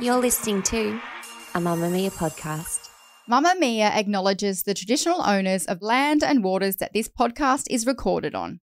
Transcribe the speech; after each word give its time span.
You're 0.00 0.18
listening 0.18 0.62
to 0.64 1.00
a 1.54 1.58
Mamamia 1.58 2.10
podcast. 2.12 2.90
Mamamia 3.26 3.90
acknowledges 3.96 4.64
the 4.64 4.74
traditional 4.74 5.22
owners 5.22 5.64
of 5.64 5.80
land 5.80 6.22
and 6.22 6.44
waters 6.44 6.76
that 6.76 6.92
this 6.92 7.08
podcast 7.08 7.64
is 7.70 7.86
recorded 7.86 8.34
on. 8.34 8.60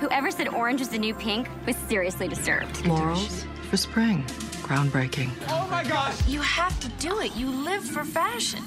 Whoever 0.00 0.30
said 0.30 0.48
orange 0.48 0.80
is 0.80 0.88
the 0.88 0.98
new 0.98 1.12
pink 1.12 1.48
was 1.66 1.76
seriously 1.76 2.28
disturbed. 2.28 2.76
Florals 2.76 3.44
for 3.68 3.76
spring. 3.76 4.24
Groundbreaking. 4.62 5.30
Oh 5.48 5.68
my 5.70 5.84
gosh! 5.84 6.26
You 6.26 6.40
have 6.40 6.78
to 6.80 6.88
do 7.00 7.20
it. 7.20 7.36
You 7.36 7.50
live 7.50 7.84
for 7.84 8.04
fashion. 8.04 8.62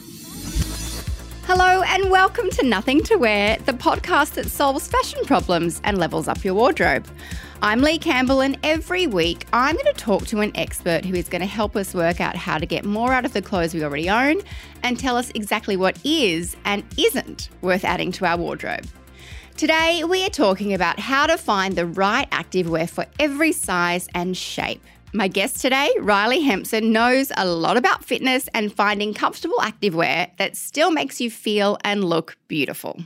Hello, 1.54 1.82
and 1.82 2.10
welcome 2.10 2.50
to 2.52 2.66
Nothing 2.66 3.04
to 3.04 3.18
Wear, 3.18 3.58
the 3.66 3.74
podcast 3.74 4.36
that 4.36 4.50
solves 4.50 4.88
fashion 4.88 5.20
problems 5.26 5.82
and 5.84 5.98
levels 5.98 6.30
up 6.30 6.46
your 6.46 6.54
wardrobe. 6.54 7.06
I'm 7.62 7.82
Leigh 7.82 7.98
Campbell, 7.98 8.40
and 8.40 8.58
every 8.64 9.06
week 9.06 9.46
I'm 9.52 9.76
going 9.76 9.86
to 9.88 9.94
talk 9.94 10.26
to 10.28 10.40
an 10.40 10.56
expert 10.56 11.04
who 11.04 11.14
is 11.14 11.28
going 11.28 11.42
to 11.42 11.46
help 11.46 11.76
us 11.76 11.94
work 11.94 12.22
out 12.22 12.38
how 12.38 12.58
to 12.58 12.66
get 12.66 12.86
more 12.86 13.12
out 13.12 13.26
of 13.26 13.34
the 13.34 13.42
clothes 13.42 13.74
we 13.74 13.84
already 13.84 14.10
own 14.10 14.38
and 14.84 14.98
tell 14.98 15.18
us 15.18 15.30
exactly 15.36 15.76
what 15.76 16.00
is 16.06 16.56
and 16.64 16.86
isn't 16.98 17.50
worth 17.60 17.84
adding 17.84 18.14
to 18.14 18.26
our 18.26 18.38
wardrobe. 18.38 18.88
Today, 19.58 20.06
we 20.06 20.26
are 20.26 20.30
talking 20.30 20.74
about 20.74 21.02
how 21.02 21.28
to 21.28 21.38
find 21.38 21.76
the 21.76 21.86
right 21.86 22.32
activewear 22.32 22.90
for 22.90 23.06
every 23.20 23.52
size 23.52 24.08
and 24.16 24.38
shape. 24.38 24.82
My 25.14 25.28
guest 25.28 25.60
today, 25.60 25.90
Riley 26.00 26.40
Hemson, 26.40 26.94
knows 26.94 27.34
a 27.36 27.46
lot 27.46 27.76
about 27.76 28.06
fitness 28.06 28.48
and 28.54 28.74
finding 28.74 29.14
comfortable 29.14 29.58
activewear 29.58 30.30
that 30.38 30.56
still 30.56 30.90
makes 30.90 31.20
you 31.20 31.30
feel 31.30 31.78
and 31.84 32.06
look 32.06 32.38
beautiful. 32.48 32.98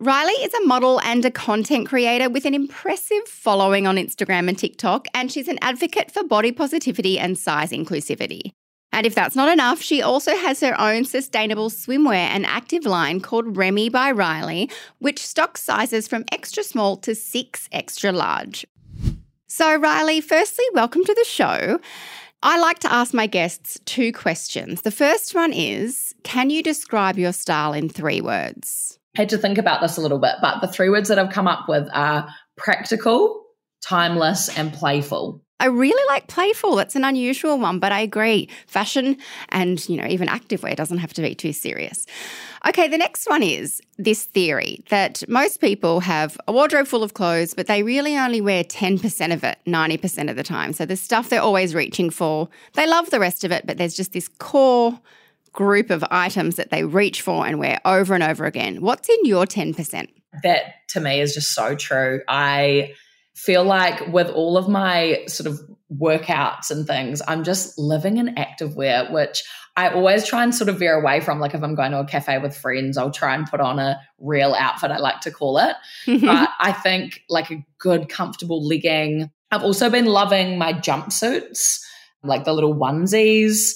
Riley 0.00 0.32
is 0.32 0.54
a 0.54 0.66
model 0.66 0.98
and 1.02 1.22
a 1.26 1.30
content 1.30 1.88
creator 1.88 2.30
with 2.30 2.46
an 2.46 2.54
impressive 2.54 3.28
following 3.28 3.86
on 3.86 3.96
Instagram 3.96 4.48
and 4.48 4.58
TikTok, 4.58 5.08
and 5.12 5.30
she's 5.30 5.46
an 5.46 5.58
advocate 5.60 6.10
for 6.10 6.24
body 6.24 6.52
positivity 6.52 7.18
and 7.18 7.36
size 7.36 7.70
inclusivity. 7.70 8.52
And 8.90 9.06
if 9.06 9.14
that's 9.14 9.36
not 9.36 9.52
enough, 9.52 9.82
she 9.82 10.00
also 10.00 10.34
has 10.34 10.60
her 10.60 10.78
own 10.80 11.04
sustainable 11.04 11.68
swimwear 11.68 12.14
and 12.14 12.46
active 12.46 12.86
line 12.86 13.20
called 13.20 13.56
Remmie 13.56 13.92
by 13.92 14.10
Riley, 14.10 14.70
which 15.00 15.24
stocks 15.24 15.62
sizes 15.62 16.08
from 16.08 16.24
extra 16.32 16.62
small 16.62 16.96
to 16.98 17.14
six 17.14 17.68
extra 17.72 18.10
large. 18.10 18.66
So, 19.54 19.76
Riley, 19.76 20.22
firstly, 20.22 20.64
welcome 20.72 21.04
to 21.04 21.12
the 21.12 21.26
show. 21.28 21.78
I 22.42 22.58
like 22.58 22.78
to 22.78 22.92
ask 22.92 23.12
my 23.12 23.26
guests 23.26 23.78
two 23.84 24.10
questions. 24.10 24.80
The 24.80 24.90
first 24.90 25.34
one 25.34 25.52
is 25.52 26.14
Can 26.22 26.48
you 26.48 26.62
describe 26.62 27.18
your 27.18 27.34
style 27.34 27.74
in 27.74 27.90
three 27.90 28.22
words? 28.22 28.98
I 29.14 29.20
had 29.20 29.28
to 29.28 29.36
think 29.36 29.58
about 29.58 29.82
this 29.82 29.98
a 29.98 30.00
little 30.00 30.18
bit, 30.18 30.36
but 30.40 30.62
the 30.62 30.68
three 30.68 30.88
words 30.88 31.10
that 31.10 31.18
I've 31.18 31.34
come 31.34 31.46
up 31.46 31.68
with 31.68 31.86
are 31.92 32.30
practical, 32.56 33.44
timeless, 33.82 34.48
and 34.56 34.72
playful. 34.72 35.44
I 35.62 35.66
really 35.66 36.04
like 36.08 36.26
playful. 36.26 36.74
That's 36.74 36.96
an 36.96 37.04
unusual 37.04 37.56
one, 37.56 37.78
but 37.78 37.92
I 37.92 38.00
agree. 38.00 38.48
Fashion 38.66 39.16
and, 39.50 39.88
you 39.88 39.96
know, 39.96 40.08
even 40.08 40.26
activewear 40.26 40.74
doesn't 40.74 40.98
have 40.98 41.12
to 41.12 41.22
be 41.22 41.36
too 41.36 41.52
serious. 41.52 42.04
Okay, 42.66 42.88
the 42.88 42.98
next 42.98 43.30
one 43.30 43.44
is 43.44 43.80
this 43.96 44.24
theory 44.24 44.82
that 44.88 45.22
most 45.28 45.60
people 45.60 46.00
have 46.00 46.36
a 46.48 46.52
wardrobe 46.52 46.88
full 46.88 47.04
of 47.04 47.14
clothes, 47.14 47.54
but 47.54 47.68
they 47.68 47.84
really 47.84 48.16
only 48.16 48.40
wear 48.40 48.64
10% 48.64 49.32
of 49.32 49.44
it 49.44 49.58
90% 49.64 50.28
of 50.28 50.34
the 50.34 50.42
time. 50.42 50.72
So 50.72 50.84
the 50.84 50.96
stuff 50.96 51.28
they're 51.28 51.40
always 51.40 51.76
reaching 51.76 52.10
for, 52.10 52.48
they 52.72 52.88
love 52.88 53.10
the 53.10 53.20
rest 53.20 53.44
of 53.44 53.52
it, 53.52 53.64
but 53.64 53.78
there's 53.78 53.94
just 53.94 54.12
this 54.12 54.26
core 54.26 54.98
group 55.52 55.90
of 55.90 56.04
items 56.10 56.56
that 56.56 56.70
they 56.70 56.82
reach 56.82 57.22
for 57.22 57.46
and 57.46 57.60
wear 57.60 57.80
over 57.84 58.14
and 58.14 58.24
over 58.24 58.46
again. 58.46 58.80
What's 58.80 59.08
in 59.08 59.24
your 59.26 59.46
10%? 59.46 60.08
That 60.42 60.88
to 60.88 60.98
me 60.98 61.20
is 61.20 61.34
just 61.34 61.54
so 61.54 61.76
true. 61.76 62.22
I 62.26 62.94
feel 63.34 63.64
like 63.64 64.06
with 64.08 64.28
all 64.30 64.56
of 64.56 64.68
my 64.68 65.24
sort 65.26 65.46
of 65.46 65.60
workouts 65.92 66.70
and 66.70 66.86
things, 66.86 67.22
I'm 67.26 67.44
just 67.44 67.78
living 67.78 68.18
in 68.18 68.34
activewear, 68.34 69.10
which 69.12 69.42
I 69.76 69.88
always 69.88 70.26
try 70.26 70.42
and 70.42 70.54
sort 70.54 70.68
of 70.68 70.78
veer 70.78 71.00
away 71.00 71.20
from. 71.20 71.40
Like 71.40 71.54
if 71.54 71.62
I'm 71.62 71.74
going 71.74 71.92
to 71.92 72.00
a 72.00 72.06
cafe 72.06 72.38
with 72.38 72.56
friends, 72.56 72.98
I'll 72.98 73.10
try 73.10 73.34
and 73.34 73.46
put 73.46 73.60
on 73.60 73.78
a 73.78 73.98
real 74.18 74.54
outfit, 74.54 74.90
I 74.90 74.98
like 74.98 75.20
to 75.20 75.30
call 75.30 75.58
it. 75.58 75.76
but 76.20 76.50
I 76.60 76.72
think 76.72 77.22
like 77.28 77.50
a 77.50 77.64
good, 77.78 78.08
comfortable 78.08 78.66
legging. 78.66 79.30
I've 79.50 79.62
also 79.62 79.88
been 79.88 80.06
loving 80.06 80.58
my 80.58 80.72
jumpsuits, 80.74 81.80
like 82.22 82.44
the 82.44 82.52
little 82.52 82.74
onesies. 82.74 83.72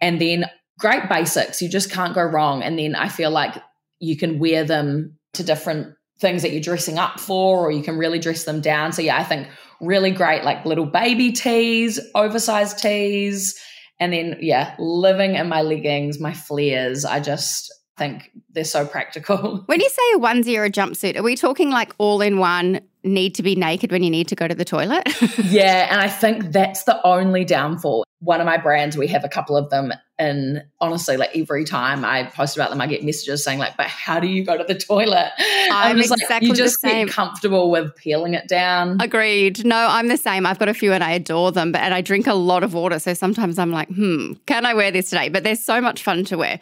And 0.00 0.20
then 0.20 0.46
great 0.78 1.08
basics. 1.08 1.60
You 1.60 1.68
just 1.68 1.90
can't 1.90 2.14
go 2.14 2.22
wrong. 2.22 2.62
And 2.62 2.78
then 2.78 2.94
I 2.94 3.08
feel 3.08 3.30
like 3.30 3.60
you 3.98 4.16
can 4.16 4.38
wear 4.38 4.64
them 4.64 5.18
to 5.34 5.42
different 5.42 5.94
things 6.20 6.42
that 6.42 6.52
you're 6.52 6.60
dressing 6.60 6.98
up 6.98 7.20
for, 7.20 7.66
or 7.66 7.70
you 7.70 7.82
can 7.82 7.96
really 7.96 8.18
dress 8.18 8.44
them 8.44 8.60
down. 8.60 8.92
So, 8.92 9.02
yeah, 9.02 9.18
I 9.18 9.24
think 9.24 9.48
really 9.80 10.10
great, 10.10 10.44
like 10.44 10.64
little 10.64 10.86
baby 10.86 11.32
tees, 11.32 12.00
oversized 12.14 12.78
tees. 12.78 13.58
And 14.00 14.12
then, 14.12 14.36
yeah, 14.40 14.74
living 14.78 15.34
in 15.34 15.48
my 15.48 15.62
leggings, 15.62 16.20
my 16.20 16.32
flares. 16.32 17.04
I 17.04 17.20
just 17.20 17.72
think 17.96 18.30
they're 18.50 18.64
so 18.64 18.86
practical. 18.86 19.62
When 19.66 19.80
you 19.80 19.88
say 19.88 20.02
a 20.14 20.18
onesie 20.18 20.56
or 20.56 20.64
a 20.64 20.70
jumpsuit, 20.70 21.16
are 21.16 21.22
we 21.22 21.36
talking 21.36 21.70
like 21.70 21.94
all 21.98 22.20
in 22.20 22.38
one, 22.38 22.80
need 23.04 23.34
to 23.36 23.42
be 23.42 23.54
naked 23.54 23.90
when 23.90 24.02
you 24.02 24.10
need 24.10 24.28
to 24.28 24.36
go 24.36 24.48
to 24.48 24.54
the 24.54 24.64
toilet? 24.64 25.02
yeah. 25.44 25.88
And 25.90 26.00
I 26.00 26.08
think 26.08 26.52
that's 26.52 26.84
the 26.84 27.00
only 27.06 27.44
downfall. 27.44 28.04
One 28.20 28.40
of 28.40 28.46
my 28.46 28.56
brands, 28.56 28.96
we 28.96 29.08
have 29.08 29.24
a 29.24 29.28
couple 29.28 29.56
of 29.56 29.70
them 29.70 29.92
and 30.18 30.64
honestly, 30.80 31.16
like 31.16 31.30
every 31.36 31.64
time 31.64 32.04
I 32.04 32.24
post 32.24 32.56
about 32.56 32.70
them, 32.70 32.80
I 32.80 32.88
get 32.88 33.04
messages 33.04 33.44
saying 33.44 33.58
like, 33.58 33.76
"But 33.76 33.86
how 33.86 34.18
do 34.18 34.26
you 34.26 34.44
go 34.44 34.58
to 34.58 34.64
the 34.64 34.74
toilet?" 34.74 35.30
I'm, 35.70 35.92
I'm 35.92 35.96
just 35.96 36.12
exactly 36.12 36.48
like, 36.48 36.58
you 36.58 36.64
just 36.64 36.82
the 36.82 36.88
same. 36.88 37.06
get 37.06 37.14
comfortable 37.14 37.70
with 37.70 37.94
peeling 37.94 38.34
it 38.34 38.48
down. 38.48 39.00
Agreed. 39.00 39.64
No, 39.64 39.76
I'm 39.76 40.08
the 40.08 40.16
same. 40.16 40.44
I've 40.44 40.58
got 40.58 40.68
a 40.68 40.74
few 40.74 40.92
and 40.92 41.04
I 41.04 41.12
adore 41.12 41.52
them, 41.52 41.70
but 41.70 41.82
and 41.82 41.94
I 41.94 42.00
drink 42.00 42.26
a 42.26 42.34
lot 42.34 42.64
of 42.64 42.74
water, 42.74 42.98
so 42.98 43.14
sometimes 43.14 43.58
I'm 43.58 43.70
like, 43.70 43.88
"Hmm, 43.88 44.32
can 44.46 44.66
I 44.66 44.74
wear 44.74 44.90
this 44.90 45.10
today?" 45.10 45.28
But 45.28 45.44
they're 45.44 45.54
so 45.54 45.80
much 45.80 46.02
fun 46.02 46.24
to 46.26 46.36
wear. 46.36 46.58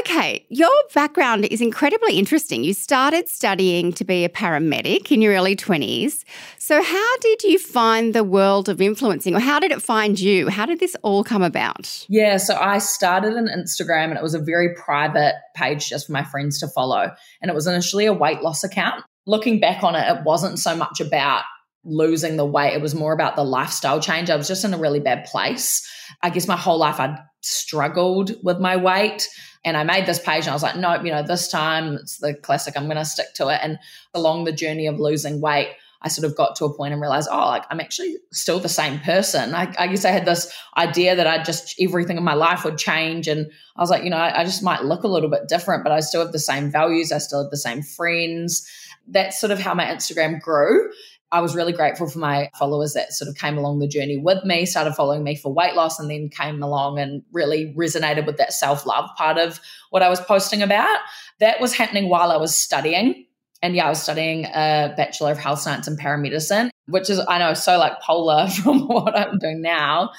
Okay, 0.00 0.44
your 0.48 0.70
background 0.92 1.44
is 1.44 1.60
incredibly 1.60 2.18
interesting. 2.18 2.64
You 2.64 2.74
started 2.74 3.28
studying 3.28 3.92
to 3.92 4.04
be 4.04 4.24
a 4.24 4.28
paramedic 4.28 5.12
in 5.12 5.22
your 5.22 5.34
early 5.34 5.54
20s. 5.54 6.24
So, 6.58 6.82
how 6.82 7.16
did 7.18 7.44
you 7.44 7.58
find 7.58 8.14
the 8.14 8.24
world 8.24 8.68
of 8.68 8.80
influencing, 8.80 9.34
or 9.36 9.40
how 9.40 9.60
did 9.60 9.70
it 9.70 9.80
find 9.80 10.18
you? 10.18 10.48
How 10.48 10.66
did 10.66 10.80
this 10.80 10.96
all 11.02 11.22
come 11.22 11.42
about? 11.42 12.06
Yeah, 12.08 12.36
so 12.36 12.56
I 12.56 12.79
started 12.80 13.34
an 13.34 13.48
Instagram 13.48 14.06
and 14.06 14.16
it 14.16 14.22
was 14.22 14.34
a 14.34 14.40
very 14.40 14.74
private 14.74 15.34
page 15.54 15.88
just 15.88 16.06
for 16.06 16.12
my 16.12 16.24
friends 16.24 16.58
to 16.60 16.68
follow. 16.68 17.10
And 17.40 17.50
it 17.50 17.54
was 17.54 17.66
initially 17.66 18.06
a 18.06 18.12
weight 18.12 18.42
loss 18.42 18.64
account. 18.64 19.04
Looking 19.26 19.60
back 19.60 19.84
on 19.84 19.94
it, 19.94 20.08
it 20.08 20.24
wasn't 20.24 20.58
so 20.58 20.74
much 20.74 21.00
about 21.00 21.44
losing 21.84 22.36
the 22.36 22.44
weight, 22.44 22.74
it 22.74 22.82
was 22.82 22.94
more 22.94 23.12
about 23.12 23.36
the 23.36 23.44
lifestyle 23.44 24.00
change. 24.00 24.28
I 24.28 24.36
was 24.36 24.48
just 24.48 24.64
in 24.64 24.74
a 24.74 24.78
really 24.78 25.00
bad 25.00 25.24
place. 25.24 25.88
I 26.22 26.30
guess 26.30 26.46
my 26.46 26.56
whole 26.56 26.78
life 26.78 27.00
I'd 27.00 27.16
struggled 27.40 28.32
with 28.42 28.58
my 28.58 28.76
weight. 28.76 29.28
And 29.64 29.76
I 29.76 29.84
made 29.84 30.06
this 30.06 30.18
page 30.18 30.44
and 30.44 30.50
I 30.50 30.54
was 30.54 30.62
like, 30.62 30.76
nope, 30.76 31.04
you 31.04 31.10
know, 31.10 31.22
this 31.22 31.48
time 31.48 31.94
it's 31.94 32.18
the 32.18 32.34
classic, 32.34 32.74
I'm 32.76 32.84
going 32.84 32.96
to 32.96 33.04
stick 33.04 33.34
to 33.36 33.48
it. 33.48 33.60
And 33.62 33.78
along 34.14 34.44
the 34.44 34.52
journey 34.52 34.86
of 34.86 34.98
losing 34.98 35.40
weight, 35.40 35.68
I 36.02 36.08
sort 36.08 36.30
of 36.30 36.36
got 36.36 36.56
to 36.56 36.64
a 36.64 36.74
point 36.74 36.92
and 36.92 37.00
realized, 37.02 37.28
oh, 37.30 37.48
like 37.48 37.64
I'm 37.70 37.80
actually 37.80 38.16
still 38.32 38.58
the 38.58 38.68
same 38.68 39.00
person. 39.00 39.54
I, 39.54 39.72
I 39.78 39.86
guess 39.88 40.04
I 40.04 40.10
had 40.10 40.24
this 40.24 40.52
idea 40.76 41.16
that 41.16 41.26
I 41.26 41.42
just 41.42 41.74
everything 41.80 42.16
in 42.16 42.24
my 42.24 42.34
life 42.34 42.64
would 42.64 42.78
change, 42.78 43.28
and 43.28 43.50
I 43.76 43.80
was 43.80 43.90
like, 43.90 44.04
you 44.04 44.10
know, 44.10 44.16
I, 44.16 44.40
I 44.40 44.44
just 44.44 44.62
might 44.62 44.84
look 44.84 45.04
a 45.04 45.08
little 45.08 45.30
bit 45.30 45.48
different, 45.48 45.84
but 45.84 45.92
I 45.92 46.00
still 46.00 46.22
have 46.22 46.32
the 46.32 46.38
same 46.38 46.70
values. 46.70 47.12
I 47.12 47.18
still 47.18 47.42
have 47.42 47.50
the 47.50 47.56
same 47.56 47.82
friends. 47.82 48.68
That's 49.06 49.40
sort 49.40 49.50
of 49.50 49.58
how 49.58 49.74
my 49.74 49.84
Instagram 49.84 50.40
grew. 50.40 50.90
I 51.32 51.40
was 51.40 51.54
really 51.54 51.72
grateful 51.72 52.08
for 52.08 52.18
my 52.18 52.50
followers 52.58 52.94
that 52.94 53.12
sort 53.12 53.28
of 53.28 53.36
came 53.36 53.56
along 53.56 53.78
the 53.78 53.86
journey 53.86 54.16
with 54.16 54.44
me, 54.44 54.66
started 54.66 54.94
following 54.94 55.22
me 55.22 55.36
for 55.36 55.52
weight 55.52 55.74
loss, 55.74 56.00
and 56.00 56.10
then 56.10 56.28
came 56.28 56.62
along 56.62 56.98
and 56.98 57.22
really 57.32 57.72
resonated 57.76 58.26
with 58.26 58.38
that 58.38 58.52
self 58.52 58.84
love 58.84 59.08
part 59.16 59.38
of 59.38 59.60
what 59.90 60.02
I 60.02 60.08
was 60.08 60.20
posting 60.20 60.62
about. 60.62 60.98
That 61.38 61.60
was 61.60 61.74
happening 61.74 62.08
while 62.08 62.32
I 62.32 62.36
was 62.36 62.54
studying. 62.54 63.26
And 63.62 63.74
yeah, 63.74 63.86
I 63.86 63.88
was 63.90 64.02
studying 64.02 64.46
a 64.46 64.94
Bachelor 64.96 65.32
of 65.32 65.38
Health 65.38 65.60
Science 65.60 65.86
and 65.86 65.98
Paramedicine, 65.98 66.70
which 66.86 67.10
is, 67.10 67.20
I 67.28 67.38
know, 67.38 67.54
so 67.54 67.78
like 67.78 68.00
polar 68.00 68.48
from 68.62 68.86
what 68.86 69.16
I'm 69.16 69.38
doing 69.38 69.60
now. 69.60 70.10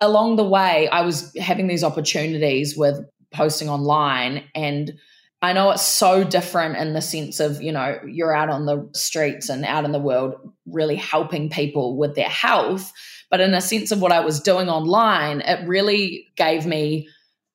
Along 0.00 0.36
the 0.36 0.44
way, 0.44 0.88
I 0.88 1.02
was 1.02 1.32
having 1.40 1.66
these 1.66 1.84
opportunities 1.84 2.76
with 2.76 3.00
posting 3.32 3.68
online 3.68 4.44
and 4.54 4.92
I 5.44 5.52
know 5.52 5.72
it's 5.72 5.82
so 5.82 6.24
different 6.24 6.78
in 6.78 6.94
the 6.94 7.02
sense 7.02 7.38
of, 7.38 7.60
you 7.60 7.70
know, 7.70 7.98
you're 8.06 8.34
out 8.34 8.48
on 8.48 8.64
the 8.64 8.88
streets 8.94 9.50
and 9.50 9.62
out 9.66 9.84
in 9.84 9.92
the 9.92 9.98
world 9.98 10.36
really 10.64 10.96
helping 10.96 11.50
people 11.50 11.98
with 11.98 12.14
their 12.14 12.30
health. 12.30 12.90
But 13.30 13.42
in 13.42 13.52
a 13.52 13.60
sense 13.60 13.92
of 13.92 14.00
what 14.00 14.10
I 14.10 14.20
was 14.20 14.40
doing 14.40 14.70
online, 14.70 15.42
it 15.42 15.68
really 15.68 16.28
gave 16.36 16.64
me 16.64 17.08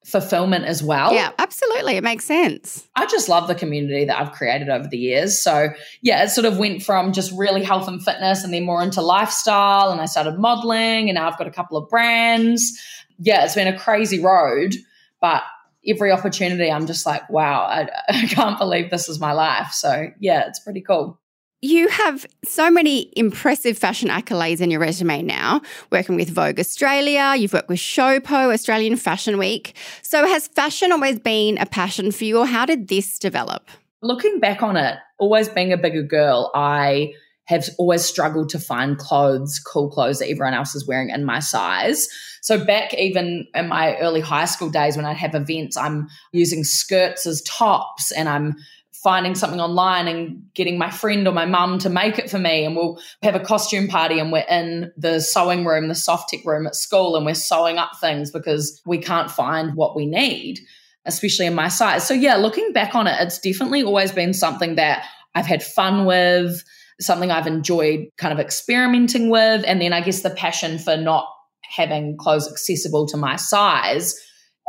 fulfillment 0.10 0.66
as 0.66 0.82
well. 0.82 1.14
Yeah, 1.14 1.32
absolutely. 1.38 1.98
It 1.98 2.04
makes 2.04 2.26
sense. 2.26 2.88
I 2.96 3.06
just 3.06 3.30
love 3.30 3.48
the 3.48 3.56
community 3.56 4.06
that 4.06 4.20
I've 4.20 4.32
created 4.32 4.70
over 4.70 4.88
the 4.88 4.98
years. 4.98 5.40
So, 5.40 5.70
yeah, 6.02 6.24
it 6.24 6.30
sort 6.30 6.46
of 6.46 6.58
went 6.58 6.84
from 6.84 7.14
just 7.14 7.32
really 7.38 7.64
health 7.64 7.88
and 7.88 8.04
fitness 8.04 8.44
and 8.44 8.54
then 8.54 8.66
more 8.66 8.82
into 8.82 9.02
lifestyle. 9.02 9.92
And 9.92 10.02
I 10.02 10.06
started 10.06 10.40
modeling, 10.40 11.10
and 11.10 11.16
now 11.16 11.30
I've 11.30 11.38
got 11.38 11.48
a 11.48 11.52
couple 11.52 11.78
of 11.78 11.90
brands. 11.90 12.82
Yeah, 13.20 13.46
it's 13.46 13.56
been 13.56 13.68
a 13.68 13.78
crazy 13.78 14.20
road, 14.20 14.76
but 15.22 15.44
every 15.88 16.12
opportunity, 16.12 16.72
I'm 16.72 16.88
just 16.88 17.06
like, 17.06 17.30
wow, 17.30 17.62
I, 17.64 17.90
I 18.10 18.26
can't 18.26 18.58
believe 18.58 18.90
this 18.90 19.10
is 19.10 19.20
my 19.20 19.34
life. 19.34 19.72
So, 19.72 20.08
yeah, 20.20 20.48
it's 20.48 20.60
pretty 20.60 20.82
cool. 20.82 21.19
You 21.62 21.90
have 21.90 22.26
so 22.46 22.72
many 22.72 23.12
impressive 23.18 23.78
fashion 23.78 24.08
accolades 24.08 24.62
in 24.62 24.72
your 24.72 24.80
resume 24.80 25.24
now, 25.24 25.62
working 25.92 26.16
with 26.16 26.30
Vogue 26.30 26.58
Australia, 26.58 27.36
you've 27.38 27.52
worked 27.52 27.68
with 27.68 27.80
Showpo, 27.80 28.54
Australian 28.54 28.96
Fashion 28.96 29.38
Week. 29.38 29.76
So, 30.02 30.26
has 30.26 30.48
fashion 30.48 30.94
always 30.94 31.20
been 31.20 31.58
a 31.58 31.66
passion 31.66 32.14
for 32.14 32.24
you, 32.24 32.38
or 32.38 32.46
how 32.46 32.66
did 32.66 32.88
this 32.88 33.20
develop? 33.20 33.70
Looking 34.02 34.40
back 34.40 34.64
on 34.64 34.78
it, 34.78 35.00
always 35.18 35.50
being 35.50 35.74
a 35.74 35.78
bigger 35.78 36.02
girl, 36.02 36.50
I 36.56 37.12
have 37.50 37.68
always 37.78 38.06
struggled 38.06 38.48
to 38.50 38.60
find 38.60 38.98
clothes, 38.98 39.60
cool 39.60 39.90
clothes 39.90 40.20
that 40.20 40.30
everyone 40.30 40.54
else 40.54 40.76
is 40.76 40.88
wearing 40.88 41.10
in 41.10 41.26
my 41.26 41.40
size. 41.40 42.08
So 42.42 42.64
back 42.64 42.94
even 42.94 43.48
in 43.54 43.68
my 43.68 43.98
early 43.98 44.22
high 44.22 44.46
school 44.46 44.70
days 44.70 44.96
when 44.96 45.06
I'd 45.06 45.18
have 45.18 45.36
events, 45.36 45.76
I'm 45.76 46.08
using 46.32 46.64
skirts 46.64 47.26
as 47.26 47.42
tops 47.42 48.12
and 48.12 48.30
I'm 48.30 48.56
finding 49.04 49.36
something 49.36 49.62
online 49.62 50.08
and 50.08 50.44
getting 50.54 50.78
my 50.78 50.92
friend 50.92 51.28
or 51.28 51.34
my 51.34 51.46
mum 51.46 51.80
to 51.80 51.90
make 51.90 52.20
it 52.20 52.30
for 52.30 52.40
me. 52.40 52.66
And 52.66 52.76
we'll 52.76 53.00
have 53.24 53.36
a 53.36 53.40
costume 53.40 53.88
party 53.88 54.20
and 54.20 54.32
we're 54.32 54.46
in 54.50 54.92
the 54.98 55.20
sewing 55.22 55.66
room 55.66 55.88
the 55.88 55.96
soft 55.96 56.30
tech 56.30 56.46
room 56.46 56.68
at 56.68 56.76
school 56.76 57.16
and 57.16 57.26
we're 57.26 57.34
sewing 57.34 57.78
up 57.78 57.92
things 58.00 58.32
because 58.32 58.82
we 58.86 58.98
can't 58.98 59.32
find 59.32 59.76
what 59.76 59.96
we 59.96 60.06
need 60.06 60.60
especially 61.06 61.46
in 61.46 61.56
my 61.56 61.68
size. 61.70 62.08
So 62.08 62.14
yeah 62.14 62.36
looking 62.36 62.72
back 62.74 62.96
on 62.96 63.08
it 63.08 63.16
it's 63.20 63.40
definitely 63.40 63.84
always 63.84 64.12
been 64.12 64.34
something 64.34 64.76
that 64.76 65.06
i've 65.36 65.46
had 65.46 65.64
fun 65.64 66.06
with 66.06 66.64
something 67.00 67.32
i've 67.32 67.48
enjoyed 67.48 68.08
kind 68.18 68.34
of 68.34 68.40
experimenting 68.40 69.30
with 69.30 69.64
and 69.66 69.82
then 69.82 69.94
i 69.94 70.02
guess 70.02 70.22
the 70.22 70.30
passion 70.30 70.78
for 70.78 70.98
not 70.98 71.28
having 71.62 72.18
clothes 72.18 72.50
accessible 72.52 73.08
to 73.08 73.18
my 73.18 73.36
size 73.36 74.20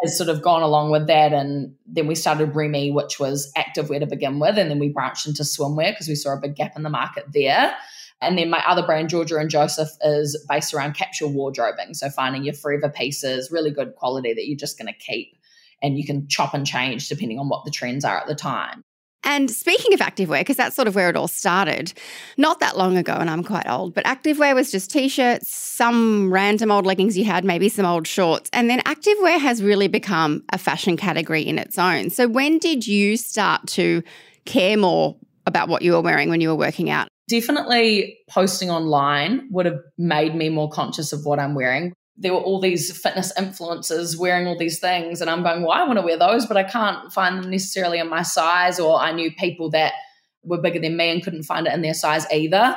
has 0.03 0.17
sort 0.17 0.29
of 0.29 0.43
gone 0.43 0.63
along 0.63 0.91
with 0.91 1.07
that. 1.07 1.33
And 1.33 1.75
then 1.87 2.07
we 2.07 2.15
started 2.15 2.53
Remmie, 2.53 2.93
which 2.93 3.19
was 3.21 3.53
activewear 3.57 4.01
to 4.01 4.07
begin 4.07 4.39
with. 4.39 4.59
And 4.59 4.71
then 4.71 4.79
we 4.79 4.89
branched 4.89 5.27
into 5.27 5.43
swimwear 5.43 5.93
because 5.93 6.09
we 6.09 6.15
saw 6.15 6.35
a 6.35 6.41
big 6.41 6.57
gap 6.57 6.77
in 6.77 6.83
the 6.83 6.91
market 6.91 7.25
there. 7.33 7.75
And 8.23 8.37
then 8.37 8.51
my 8.51 8.63
other 8.67 8.85
brand, 8.85 9.09
Georgia 9.09 9.39
and 9.39 9.51
Joseph, 9.51 9.91
is 10.03 10.45
based 10.49 10.75
around 10.75 10.95
capsule 10.95 11.33
wardrobing. 11.33 11.95
So 11.95 12.11
finding 12.11 12.45
your 12.45 12.55
forever 12.55 12.89
pieces, 12.89 13.51
really 13.51 13.71
good 13.71 13.95
quality 13.97 14.35
that 14.35 14.47
you're 14.47 14.59
just 14.59 14.79
going 14.79 14.93
to 14.93 14.99
keep 14.99 15.37
and 15.83 15.97
you 15.97 16.05
can 16.05 16.29
chop 16.29 16.53
and 16.53 16.67
change 16.67 17.09
depending 17.09 17.39
on 17.39 17.49
what 17.49 17.65
the 17.65 17.71
trends 17.71 18.05
are 18.05 18.19
at 18.19 18.27
the 18.27 18.35
time. 18.35 18.85
And 19.31 19.49
speaking 19.49 19.95
of 19.95 20.01
activewear, 20.01 20.41
because 20.41 20.57
that's 20.57 20.75
sort 20.75 20.89
of 20.89 20.97
where 20.97 21.09
it 21.09 21.15
all 21.15 21.29
started, 21.29 21.93
not 22.37 22.59
that 22.59 22.77
long 22.77 22.97
ago, 22.97 23.13
and 23.13 23.31
I'm 23.31 23.45
quite 23.45 23.69
old, 23.69 23.95
but 23.95 24.05
activewear 24.05 24.57
was 24.57 24.73
just 24.73 24.91
t 24.91 25.09
shirts, 25.09 25.55
some 25.55 26.33
random 26.33 26.73
old 26.73 26.85
leggings 26.85 27.17
you 27.17 27.25
had, 27.25 27.45
maybe 27.45 27.69
some 27.69 27.87
old 27.87 28.09
shorts. 28.09 28.51
And 28.53 28.69
then 28.69 28.81
activewear 28.81 29.39
has 29.39 29.63
really 29.63 29.87
become 29.87 30.43
a 30.53 30.59
fashion 30.59 30.97
category 30.97 31.43
in 31.43 31.61
its 31.61 31.79
own. 31.79 32.11
So 32.11 32.27
when 32.27 32.59
did 32.59 32.89
you 32.89 33.17
start 33.17 33.69
to 33.69 34.03
care 34.47 34.77
more 34.77 35.17
about 35.47 35.69
what 35.69 35.83
you 35.83 35.93
were 35.93 36.01
wearing 36.01 36.29
when 36.29 36.41
you 36.41 36.49
were 36.49 36.57
working 36.57 36.91
out? 36.91 37.07
Definitely 37.29 38.19
posting 38.29 38.69
online 38.69 39.47
would 39.53 39.67
have 39.67 39.79
made 39.97 40.35
me 40.35 40.49
more 40.49 40.69
conscious 40.69 41.13
of 41.13 41.25
what 41.25 41.39
I'm 41.39 41.55
wearing 41.55 41.93
there 42.23 42.35
were 42.35 42.41
all 42.41 42.61
these 42.61 42.97
fitness 42.97 43.33
influencers 43.39 44.17
wearing 44.19 44.47
all 44.47 44.59
these 44.59 44.79
things 44.79 45.21
and 45.21 45.31
i'm 45.31 45.43
going 45.43 45.63
well 45.63 45.73
i 45.73 45.85
want 45.85 45.99
to 45.99 46.05
wear 46.05 46.19
those 46.19 46.47
but 46.47 46.57
i 46.57 46.63
can't 46.63 47.13
find 47.13 47.43
them 47.43 47.51
necessarily 47.51 47.99
in 47.99 48.09
my 48.09 48.23
size 48.23 48.79
or 48.79 49.01
i 49.01 49.11
knew 49.11 49.33
people 49.33 49.71
that 49.71 49.95
were 50.43 50.61
bigger 50.61 50.81
than 50.81 50.97
me 50.97 51.11
and 51.11 51.23
couldn't 51.23 51.43
find 51.45 51.67
it 51.67 51.73
in 51.73 51.83
their 51.83 51.95
size 51.95 52.27
either. 52.33 52.77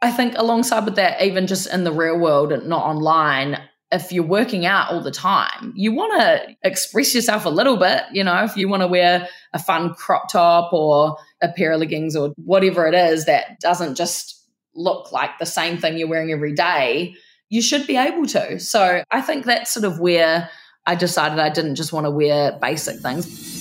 I 0.00 0.10
think 0.10 0.36
alongside 0.36 0.84
with 0.84 0.96
that 0.96 1.22
even 1.22 1.46
just 1.46 1.72
in 1.72 1.84
the 1.84 1.92
real 1.92 2.18
world 2.18 2.52
and 2.52 2.68
not 2.68 2.84
online 2.84 3.58
if 3.90 4.12
you're 4.12 4.24
working 4.24 4.66
out 4.66 4.90
all 4.90 5.00
the 5.00 5.10
time 5.10 5.72
you 5.76 5.94
want 5.94 6.20
to 6.20 6.56
express 6.62 7.14
yourself 7.14 7.46
a 7.46 7.50
little 7.50 7.76
bit 7.76 8.02
you 8.12 8.24
know 8.24 8.42
if 8.42 8.56
you 8.56 8.68
want 8.68 8.82
to 8.82 8.88
wear 8.88 9.28
a 9.54 9.58
fun 9.58 9.94
crop 9.94 10.28
top 10.30 10.72
or 10.72 11.16
a 11.42 11.48
pair 11.48 11.72
of 11.72 11.80
leggings 11.80 12.16
or 12.16 12.34
whatever 12.36 12.86
it 12.86 12.94
is 12.94 13.24
that 13.26 13.60
doesn't 13.60 13.94
just 13.94 14.44
look 14.74 15.12
like 15.12 15.30
the 15.38 15.46
same 15.46 15.78
thing 15.78 15.96
you're 15.96 16.08
wearing 16.08 16.32
every 16.32 16.52
day 16.52 17.14
you 17.50 17.62
should 17.62 17.86
be 17.86 17.96
able 17.96 18.26
to. 18.26 18.58
So 18.58 19.02
I 19.10 19.20
think 19.20 19.44
that's 19.44 19.72
sort 19.72 19.84
of 19.84 20.00
where 20.00 20.50
I 20.86 20.94
decided 20.94 21.38
I 21.38 21.50
didn't 21.50 21.76
just 21.76 21.92
want 21.92 22.06
to 22.06 22.10
wear 22.10 22.58
basic 22.60 23.00
things. 23.00 23.54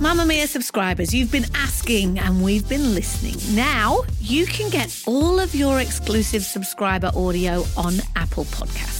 Mamamia 0.00 0.46
subscribers, 0.48 1.12
you've 1.12 1.30
been 1.30 1.44
asking 1.54 2.18
and 2.18 2.42
we've 2.42 2.66
been 2.70 2.94
listening. 2.94 3.36
Now 3.54 4.00
you 4.18 4.46
can 4.46 4.70
get 4.70 5.02
all 5.06 5.38
of 5.38 5.54
your 5.54 5.78
exclusive 5.80 6.42
subscriber 6.42 7.12
audio 7.14 7.64
on 7.76 7.96
Apple 8.16 8.46
Podcasts. 8.46 8.99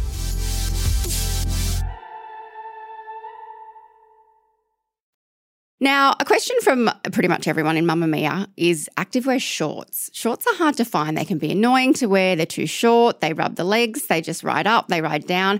Now, 5.83 6.13
a 6.19 6.25
question 6.25 6.55
from 6.61 6.91
pretty 7.11 7.27
much 7.27 7.47
everyone 7.47 7.75
in 7.75 7.85
Mamamia 7.85 8.47
is 8.55 8.87
activewear 8.97 9.41
shorts. 9.41 10.11
Shorts 10.13 10.45
are 10.45 10.53
hard 10.53 10.77
to 10.77 10.85
find. 10.85 11.17
They 11.17 11.25
can 11.25 11.39
be 11.39 11.51
annoying 11.51 11.95
to 11.95 12.05
wear. 12.05 12.35
They're 12.35 12.45
too 12.45 12.67
short. 12.67 13.19
They 13.19 13.33
rub 13.33 13.55
the 13.55 13.63
legs. 13.63 14.05
They 14.05 14.21
just 14.21 14.43
ride 14.43 14.67
up. 14.67 14.89
They 14.89 15.01
ride 15.01 15.25
down. 15.25 15.59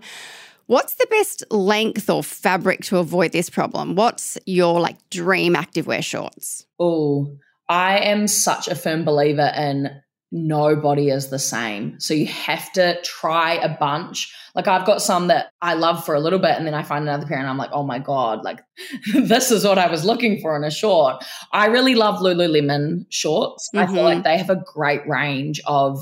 What's 0.67 0.93
the 0.93 1.07
best 1.09 1.43
length 1.49 2.07
or 2.07 2.23
fabric 2.23 2.83
to 2.85 2.99
avoid 2.99 3.31
this 3.31 3.49
problem? 3.49 3.95
What's 3.95 4.37
your 4.45 4.79
like 4.79 4.97
dream 5.09 5.55
activewear 5.55 6.03
shorts? 6.03 6.67
Oh, 6.79 7.35
I 7.67 7.97
am 7.97 8.27
such 8.27 8.67
a 8.67 8.75
firm 8.75 9.03
believer 9.03 9.51
in 9.57 9.89
nobody 10.31 11.09
is 11.09 11.27
the 11.27 11.39
same. 11.39 11.99
So 11.99 12.13
you 12.13 12.25
have 12.27 12.71
to 12.73 13.01
try 13.03 13.55
a 13.55 13.69
bunch. 13.77 14.33
Like 14.55 14.67
I've 14.67 14.85
got 14.85 15.01
some 15.01 15.27
that 15.27 15.51
I 15.61 15.73
love 15.73 16.05
for 16.05 16.15
a 16.15 16.19
little 16.19 16.39
bit 16.39 16.51
and 16.57 16.65
then 16.65 16.73
I 16.73 16.83
find 16.83 17.03
another 17.03 17.25
pair 17.25 17.37
and 17.37 17.47
I'm 17.47 17.57
like, 17.57 17.71
oh 17.73 17.83
my 17.83 17.99
God, 17.99 18.43
like 18.43 18.61
this 19.13 19.51
is 19.51 19.65
what 19.65 19.77
I 19.77 19.89
was 19.89 20.05
looking 20.05 20.39
for 20.39 20.55
in 20.55 20.63
a 20.63 20.71
short. 20.71 21.23
I 21.51 21.67
really 21.67 21.95
love 21.95 22.19
Lululemon 22.19 23.05
shorts. 23.09 23.69
Mm-hmm. 23.75 23.89
I 23.89 23.93
feel 23.93 24.03
like 24.03 24.19
mm-hmm. 24.19 24.23
they 24.23 24.37
have 24.37 24.49
a 24.49 24.63
great 24.73 25.07
range 25.07 25.59
of 25.65 26.01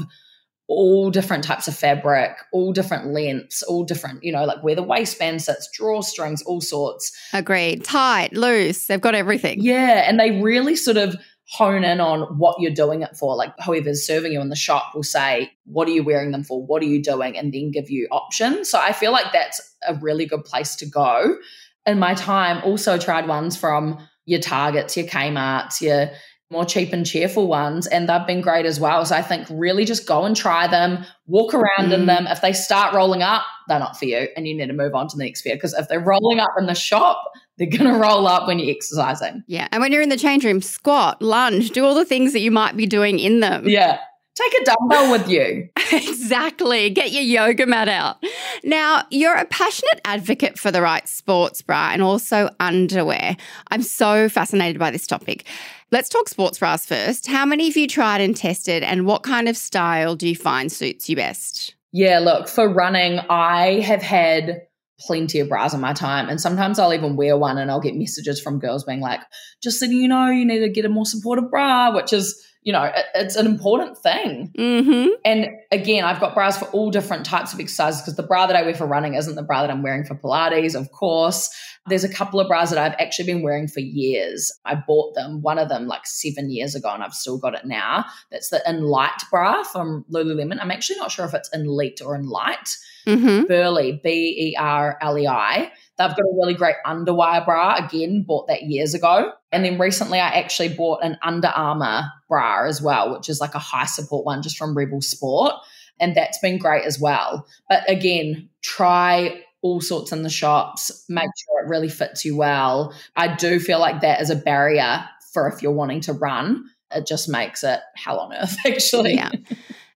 all 0.69 1.09
different 1.09 1.43
types 1.43 1.67
of 1.67 1.75
fabric, 1.75 2.31
all 2.53 2.71
different 2.71 3.07
lengths, 3.07 3.63
all 3.63 3.83
different, 3.83 4.23
you 4.23 4.31
know, 4.31 4.45
like 4.45 4.63
where 4.63 4.75
the 4.75 4.83
waistband 4.83 5.41
sits, 5.41 5.67
drawstrings, 5.77 6.43
all 6.45 6.61
sorts. 6.61 7.11
Agreed. 7.33 7.83
Tight, 7.83 8.33
loose, 8.33 8.85
they've 8.85 9.01
got 9.01 9.15
everything. 9.15 9.57
Yeah. 9.61 10.07
And 10.07 10.19
they 10.19 10.39
really 10.39 10.75
sort 10.75 10.97
of 10.97 11.15
hone 11.49 11.83
in 11.83 11.99
on 11.99 12.21
what 12.37 12.59
you're 12.59 12.71
doing 12.71 13.01
it 13.01 13.17
for. 13.17 13.35
Like 13.35 13.53
whoever's 13.65 14.05
serving 14.05 14.31
you 14.31 14.39
in 14.39 14.49
the 14.49 14.55
shop 14.55 14.93
will 14.93 15.03
say, 15.03 15.51
What 15.65 15.87
are 15.87 15.91
you 15.91 16.03
wearing 16.03 16.31
them 16.31 16.43
for? 16.43 16.63
What 16.63 16.81
are 16.81 16.85
you 16.85 17.01
doing? 17.01 17.37
And 17.37 17.51
then 17.51 17.71
give 17.71 17.89
you 17.89 18.07
options. 18.11 18.69
So 18.69 18.79
I 18.79 18.93
feel 18.93 19.11
like 19.11 19.33
that's 19.33 19.59
a 19.87 19.95
really 19.95 20.25
good 20.25 20.45
place 20.45 20.75
to 20.77 20.85
go. 20.85 21.37
In 21.85 21.97
my 21.97 22.13
time, 22.13 22.61
also 22.63 22.97
tried 22.97 23.27
ones 23.27 23.57
from 23.57 23.97
your 24.25 24.39
Targets, 24.39 24.95
your 24.95 25.07
Kmarts, 25.07 25.81
your 25.81 26.11
more 26.51 26.65
cheap 26.65 26.93
and 26.93 27.05
cheerful 27.05 27.47
ones, 27.47 27.85
and 27.85 28.09
they've 28.09 28.25
been 28.25 28.41
great 28.41 28.65
as 28.65 28.79
well. 28.79 29.05
So 29.05 29.15
I 29.15 29.21
think 29.21 29.47
really 29.51 29.85
just 29.85 30.07
go 30.07 30.25
and 30.25 30.35
try 30.35 30.67
them, 30.67 31.05
walk 31.27 31.53
around 31.53 31.89
mm. 31.89 31.93
in 31.93 32.05
them. 32.07 32.25
If 32.27 32.41
they 32.41 32.53
start 32.53 32.95
rolling 32.95 33.21
up, 33.21 33.43
they're 33.67 33.79
not 33.79 33.97
for 33.97 34.05
you, 34.05 34.27
and 34.35 34.47
you 34.47 34.55
need 34.55 34.67
to 34.67 34.73
move 34.73 34.95
on 34.95 35.07
to 35.07 35.17
the 35.17 35.23
next 35.23 35.43
pair. 35.43 35.55
Because 35.55 35.73
if 35.73 35.87
they're 35.87 35.99
rolling 35.99 36.39
up 36.39 36.49
in 36.57 36.65
the 36.65 36.73
shop, 36.73 37.23
they're 37.59 37.67
going 37.67 37.91
to 37.91 37.99
roll 37.99 38.25
up 38.25 38.47
when 38.47 38.57
you're 38.57 38.73
exercising. 38.73 39.43
Yeah. 39.45 39.67
And 39.71 39.81
when 39.81 39.91
you're 39.91 40.01
in 40.01 40.09
the 40.09 40.17
change 40.17 40.45
room, 40.45 40.61
squat, 40.61 41.21
lunge, 41.21 41.71
do 41.71 41.85
all 41.85 41.93
the 41.93 42.05
things 42.05 42.31
that 42.33 42.39
you 42.39 42.51
might 42.51 42.77
be 42.77 42.87
doing 42.87 43.19
in 43.19 43.41
them. 43.41 43.67
Yeah. 43.67 43.99
Take 44.33 44.61
a 44.61 44.65
dumbbell 44.65 45.11
with 45.11 45.27
you. 45.27 45.67
exactly. 45.91 46.89
Get 46.89 47.11
your 47.11 47.23
yoga 47.23 47.65
mat 47.65 47.89
out. 47.89 48.23
Now, 48.63 49.03
you're 49.11 49.35
a 49.35 49.43
passionate 49.43 49.99
advocate 50.05 50.57
for 50.57 50.71
the 50.71 50.81
right 50.81 51.05
sports 51.09 51.61
bra 51.61 51.89
and 51.91 52.01
also 52.01 52.49
underwear. 52.61 53.35
I'm 53.67 53.81
so 53.81 54.29
fascinated 54.29 54.79
by 54.79 54.91
this 54.91 55.05
topic. 55.05 55.45
Let's 55.91 56.07
talk 56.07 56.29
sports 56.29 56.59
bras 56.59 56.85
first. 56.85 57.27
How 57.27 57.45
many 57.45 57.67
have 57.67 57.75
you 57.75 57.87
tried 57.87 58.21
and 58.21 58.37
tested, 58.37 58.83
and 58.83 59.05
what 59.05 59.23
kind 59.23 59.49
of 59.49 59.57
style 59.57 60.15
do 60.15 60.27
you 60.27 60.35
find 60.35 60.71
suits 60.71 61.09
you 61.09 61.17
best? 61.17 61.75
Yeah, 61.91 62.19
look, 62.19 62.47
for 62.47 62.71
running, 62.71 63.19
I 63.29 63.81
have 63.81 64.03
had 64.03 64.61
plenty 64.99 65.39
of 65.39 65.49
bras 65.49 65.73
in 65.73 65.79
my 65.79 65.93
time. 65.93 66.29
And 66.29 66.39
sometimes 66.39 66.79
I'll 66.79 66.93
even 66.93 67.15
wear 67.15 67.37
one 67.37 67.57
and 67.57 67.71
I'll 67.71 67.79
get 67.79 67.95
messages 67.95 68.41
from 68.41 68.59
girls 68.59 68.83
being 68.83 68.99
like, 68.99 69.21
just 69.61 69.79
so 69.79 69.85
you 69.85 70.07
know, 70.07 70.29
you 70.29 70.45
need 70.45 70.59
to 70.59 70.69
get 70.69 70.85
a 70.85 70.89
more 70.89 71.05
supportive 71.05 71.49
bra, 71.49 71.93
which 71.95 72.13
is 72.13 72.45
you 72.61 72.73
know, 72.73 72.83
it, 72.83 73.05
it's 73.15 73.35
an 73.35 73.45
important 73.45 73.97
thing. 73.97 74.51
Mm-hmm. 74.57 75.07
And 75.23 75.47
again, 75.71 76.03
I've 76.03 76.19
got 76.19 76.33
bras 76.33 76.57
for 76.57 76.65
all 76.65 76.91
different 76.91 77.25
types 77.25 77.53
of 77.53 77.59
exercises 77.59 78.01
because 78.01 78.15
the 78.15 78.23
bra 78.23 78.47
that 78.47 78.55
I 78.55 78.63
wear 78.63 78.75
for 78.75 78.85
running 78.85 79.13
isn't 79.13 79.35
the 79.35 79.43
bra 79.43 79.61
that 79.61 79.71
I'm 79.71 79.81
wearing 79.81 80.03
for 80.03 80.15
Pilates, 80.15 80.75
of 80.75 80.91
course. 80.91 81.49
There's 81.87 82.03
a 82.03 82.13
couple 82.13 82.39
of 82.39 82.47
bras 82.47 82.69
that 82.69 82.77
I've 82.77 82.99
actually 82.99 83.25
been 83.25 83.41
wearing 83.41 83.67
for 83.67 83.79
years. 83.79 84.51
I 84.65 84.75
bought 84.75 85.15
them, 85.15 85.41
one 85.41 85.57
of 85.57 85.69
them 85.69 85.87
like 85.87 86.05
seven 86.05 86.51
years 86.51 86.75
ago, 86.75 86.89
and 86.89 87.01
I've 87.01 87.13
still 87.13 87.37
got 87.37 87.55
it 87.55 87.65
now. 87.65 88.05
That's 88.31 88.49
the 88.49 88.61
In 88.67 88.81
Light 88.83 89.23
bra 89.31 89.63
from 89.63 90.05
Lululemon. 90.11 90.59
I'm 90.61 90.71
actually 90.71 90.97
not 90.97 91.11
sure 91.11 91.25
if 91.25 91.33
it's 91.33 91.49
In 91.49 91.61
Enlite 91.61 92.01
or 92.05 92.17
Enlight. 92.17 92.77
Mm-hmm. 93.07 93.51
Berlei, 93.51 94.01
B 94.03 94.09
E 94.37 94.55
R 94.59 94.97
L 95.01 95.17
E 95.17 95.25
I. 95.25 95.71
They've 95.99 96.09
got 96.09 96.19
a 96.19 96.33
really 96.33 96.53
great 96.53 96.77
underwire 96.85 97.43
bra. 97.43 97.75
Again, 97.75 98.23
bought 98.23 98.47
that 98.47 98.63
years 98.63 98.93
ago. 98.93 99.33
And 99.51 99.65
then 99.65 99.77
recently 99.77 100.19
I 100.19 100.29
actually 100.29 100.69
bought 100.69 101.03
an 101.03 101.17
Under 101.21 101.49
Armour 101.49 102.09
bra 102.29 102.65
as 102.65 102.81
well, 102.81 103.13
which 103.13 103.27
is 103.27 103.41
like 103.41 103.53
a 103.53 103.59
high 103.59 103.85
support 103.85 104.25
one 104.25 104.41
just 104.41 104.57
from 104.57 104.77
Rebel 104.77 105.01
Sport. 105.01 105.55
And 105.99 106.15
that's 106.15 106.39
been 106.39 106.57
great 106.57 106.85
as 106.85 107.01
well. 107.01 107.45
But 107.67 107.87
again, 107.89 108.47
try 108.61 109.41
all 109.61 109.81
sorts 109.81 110.13
in 110.13 110.23
the 110.23 110.29
shops, 110.29 111.03
make 111.09 111.27
sure 111.37 111.61
it 111.61 111.67
really 111.67 111.89
fits 111.89 112.23
you 112.23 112.37
well. 112.37 112.93
I 113.17 113.35
do 113.35 113.59
feel 113.59 113.79
like 113.79 113.99
that 113.99 114.21
is 114.21 114.29
a 114.29 114.37
barrier 114.37 115.03
for 115.33 115.49
if 115.49 115.61
you're 115.61 115.73
wanting 115.73 115.99
to 116.01 116.13
run. 116.13 116.69
It 116.91 117.05
just 117.05 117.27
makes 117.27 117.65
it 117.65 117.81
hell 117.97 118.19
on 118.19 118.33
earth, 118.33 118.55
actually. 118.65 119.15
Yeah 119.15 119.31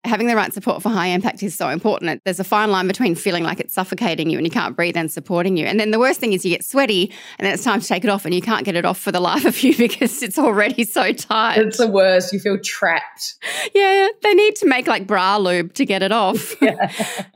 having 0.05 0.27
the 0.27 0.35
right 0.35 0.53
support 0.53 0.81
for 0.81 0.89
high 0.89 1.07
impact 1.07 1.41
is 1.43 1.55
so 1.55 1.69
important. 1.69 2.21
There's 2.25 2.39
a 2.39 2.43
fine 2.43 2.71
line 2.71 2.87
between 2.87 3.15
feeling 3.15 3.43
like 3.43 3.59
it's 3.59 3.73
suffocating 3.73 4.29
you 4.29 4.37
and 4.37 4.45
you 4.45 4.51
can't 4.51 4.75
breathe 4.75 4.97
and 4.97 5.11
supporting 5.11 5.55
you. 5.57 5.65
And 5.65 5.79
then 5.79 5.91
the 5.91 5.99
worst 5.99 6.19
thing 6.19 6.33
is 6.33 6.43
you 6.43 6.51
get 6.51 6.65
sweaty 6.65 7.11
and 7.39 7.45
then 7.45 7.53
it's 7.53 7.63
time 7.63 7.79
to 7.79 7.87
take 7.87 8.03
it 8.03 8.09
off 8.09 8.25
and 8.25 8.33
you 8.33 8.41
can't 8.41 8.65
get 8.65 8.75
it 8.75 8.85
off 8.85 8.99
for 8.99 9.11
the 9.11 9.19
life 9.31 9.45
of 9.45 9.61
you 9.63 9.75
because 9.77 10.21
it's 10.21 10.37
already 10.37 10.83
so 10.83 11.13
tight. 11.13 11.57
It's 11.57 11.77
the 11.77 11.87
worst. 11.87 12.33
You 12.33 12.39
feel 12.39 12.57
trapped. 12.59 13.35
Yeah, 13.73 14.09
they 14.21 14.33
need 14.33 14.55
to 14.57 14.67
make 14.67 14.87
like 14.87 15.07
bra 15.07 15.37
lube 15.37 15.73
to 15.75 15.85
get 15.85 16.03
it 16.03 16.11
off. 16.11 16.55
Yeah. 16.63 16.87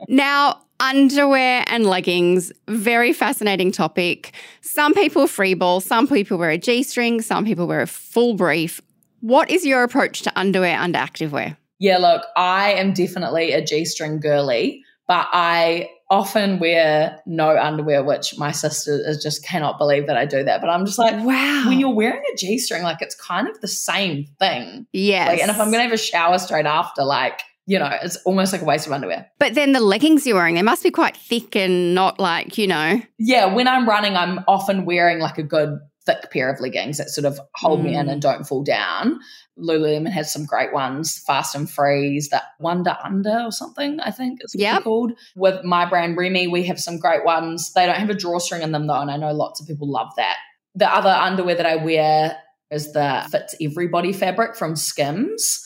now, 0.08 0.62
underwear 0.80 1.62
and 1.66 1.84
leggings, 1.84 2.50
very 2.66 3.12
fascinating 3.12 3.70
topic. 3.70 4.32
Some 4.62 4.94
people 4.94 5.24
freeball, 5.24 5.82
some 5.82 6.08
people 6.08 6.38
wear 6.38 6.50
a 6.50 6.56
G 6.56 6.82
string, 6.82 7.20
some 7.20 7.44
people 7.44 7.66
wear 7.66 7.82
a 7.82 7.86
full 7.86 8.34
brief. 8.34 8.80
What 9.20 9.50
is 9.50 9.66
your 9.66 9.82
approach 9.82 10.22
to 10.22 10.32
underwear 10.38 10.78
under 10.78 10.98
activewear? 10.98 11.56
Yeah, 11.78 11.98
look, 11.98 12.24
I 12.36 12.72
am 12.72 12.92
definitely 12.92 13.52
a 13.52 13.64
G 13.64 13.84
string 13.84 14.20
girly, 14.20 14.82
but 15.06 15.28
I 15.32 15.90
often 16.10 16.58
wear 16.58 17.20
no 17.26 17.56
underwear, 17.56 18.02
which 18.02 18.38
my 18.38 18.50
sister 18.50 18.98
is 19.06 19.22
just 19.22 19.44
cannot 19.44 19.78
believe 19.78 20.06
that 20.06 20.16
I 20.16 20.24
do 20.24 20.42
that. 20.42 20.60
But 20.60 20.70
I'm 20.70 20.86
just 20.86 20.98
like, 20.98 21.14
wow. 21.24 21.64
When 21.66 21.78
you're 21.78 21.94
wearing 21.94 22.22
a 22.32 22.36
G 22.36 22.58
string, 22.58 22.82
like 22.82 23.02
it's 23.02 23.14
kind 23.14 23.48
of 23.48 23.60
the 23.60 23.68
same 23.68 24.26
thing. 24.38 24.86
Yes. 24.92 25.28
Like, 25.28 25.40
and 25.40 25.50
if 25.50 25.60
I'm 25.60 25.70
going 25.70 25.78
to 25.78 25.82
have 25.84 25.92
a 25.92 25.98
shower 25.98 26.38
straight 26.38 26.66
after, 26.66 27.04
like, 27.04 27.42
you 27.66 27.78
know, 27.78 27.90
it's 28.02 28.16
almost 28.24 28.52
like 28.52 28.62
a 28.62 28.64
waste 28.64 28.86
of 28.86 28.92
underwear. 28.94 29.30
But 29.38 29.54
then 29.54 29.72
the 29.72 29.80
leggings 29.80 30.26
you're 30.26 30.36
wearing, 30.36 30.54
they 30.54 30.62
must 30.62 30.82
be 30.82 30.90
quite 30.90 31.14
thick 31.14 31.54
and 31.54 31.94
not 31.94 32.18
like, 32.18 32.56
you 32.56 32.66
know. 32.66 33.02
Yeah, 33.18 33.54
when 33.54 33.68
I'm 33.68 33.86
running, 33.86 34.16
I'm 34.16 34.40
often 34.48 34.86
wearing 34.86 35.18
like 35.18 35.36
a 35.36 35.42
good 35.42 35.78
thick 36.08 36.30
pair 36.30 36.50
of 36.50 36.60
leggings 36.60 36.96
that 36.98 37.10
sort 37.10 37.26
of 37.26 37.38
hold 37.54 37.80
mm. 37.80 37.84
me 37.84 37.96
in 37.96 38.06
mm. 38.06 38.12
and 38.12 38.22
don't 38.22 38.44
fall 38.44 38.64
down. 38.64 39.20
Lululemon 39.58 40.10
has 40.10 40.32
some 40.32 40.46
great 40.46 40.72
ones, 40.72 41.22
Fast 41.26 41.54
and 41.54 41.68
Freeze, 41.68 42.28
that 42.30 42.44
Wonder 42.60 42.96
Under 43.04 43.42
or 43.44 43.52
something, 43.52 44.00
I 44.00 44.10
think 44.10 44.40
it's 44.40 44.54
yep. 44.54 44.84
called. 44.84 45.12
With 45.36 45.64
my 45.64 45.84
brand 45.84 46.16
Remmie, 46.16 46.50
we 46.50 46.64
have 46.64 46.80
some 46.80 46.98
great 46.98 47.24
ones. 47.24 47.72
They 47.74 47.86
don't 47.86 47.96
have 47.96 48.10
a 48.10 48.14
drawstring 48.14 48.62
in 48.62 48.72
them 48.72 48.86
though, 48.86 49.00
and 49.00 49.10
I 49.10 49.16
know 49.16 49.32
lots 49.32 49.60
of 49.60 49.66
people 49.66 49.90
love 49.90 50.08
that. 50.16 50.36
The 50.74 50.88
other 50.92 51.10
underwear 51.10 51.56
that 51.56 51.66
I 51.66 51.76
wear 51.76 52.36
is 52.70 52.92
the 52.92 53.26
Fits 53.30 53.54
Everybody 53.60 54.12
fabric 54.12 54.56
from 54.56 54.76
Skims. 54.76 55.64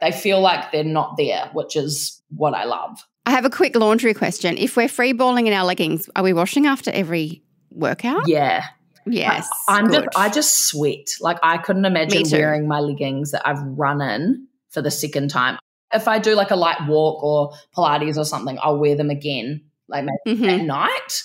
They 0.00 0.12
feel 0.12 0.40
like 0.40 0.72
they're 0.72 0.84
not 0.84 1.16
there, 1.16 1.50
which 1.52 1.76
is 1.76 2.22
what 2.30 2.54
I 2.54 2.64
love. 2.64 3.04
I 3.26 3.30
have 3.30 3.44
a 3.44 3.50
quick 3.50 3.76
laundry 3.76 4.14
question. 4.14 4.56
If 4.56 4.76
we're 4.76 4.88
free 4.88 5.12
balling 5.12 5.46
in 5.46 5.52
our 5.52 5.64
leggings, 5.64 6.08
are 6.16 6.22
we 6.22 6.32
washing 6.32 6.66
after 6.66 6.90
every 6.90 7.42
workout? 7.70 8.28
Yeah. 8.28 8.64
Yes. 9.06 9.48
I, 9.68 9.78
am 9.78 9.90
just 9.90 10.08
I 10.16 10.28
just 10.28 10.68
sweat. 10.68 11.08
Like 11.20 11.38
I 11.42 11.58
couldn't 11.58 11.84
imagine 11.84 12.24
wearing 12.30 12.68
my 12.68 12.80
leggings 12.80 13.32
that 13.32 13.46
I've 13.46 13.62
run 13.62 14.00
in 14.00 14.46
for 14.70 14.82
the 14.82 14.90
second 14.90 15.30
time. 15.30 15.58
If 15.92 16.08
I 16.08 16.18
do 16.18 16.34
like 16.34 16.50
a 16.50 16.56
light 16.56 16.88
walk 16.88 17.22
or 17.22 17.52
Pilates 17.76 18.16
or 18.16 18.24
something, 18.24 18.58
I'll 18.62 18.78
wear 18.78 18.96
them 18.96 19.10
again, 19.10 19.62
like 19.88 20.04
maybe 20.24 20.38
mm-hmm. 20.38 20.48
at 20.48 20.62
night. 20.62 21.22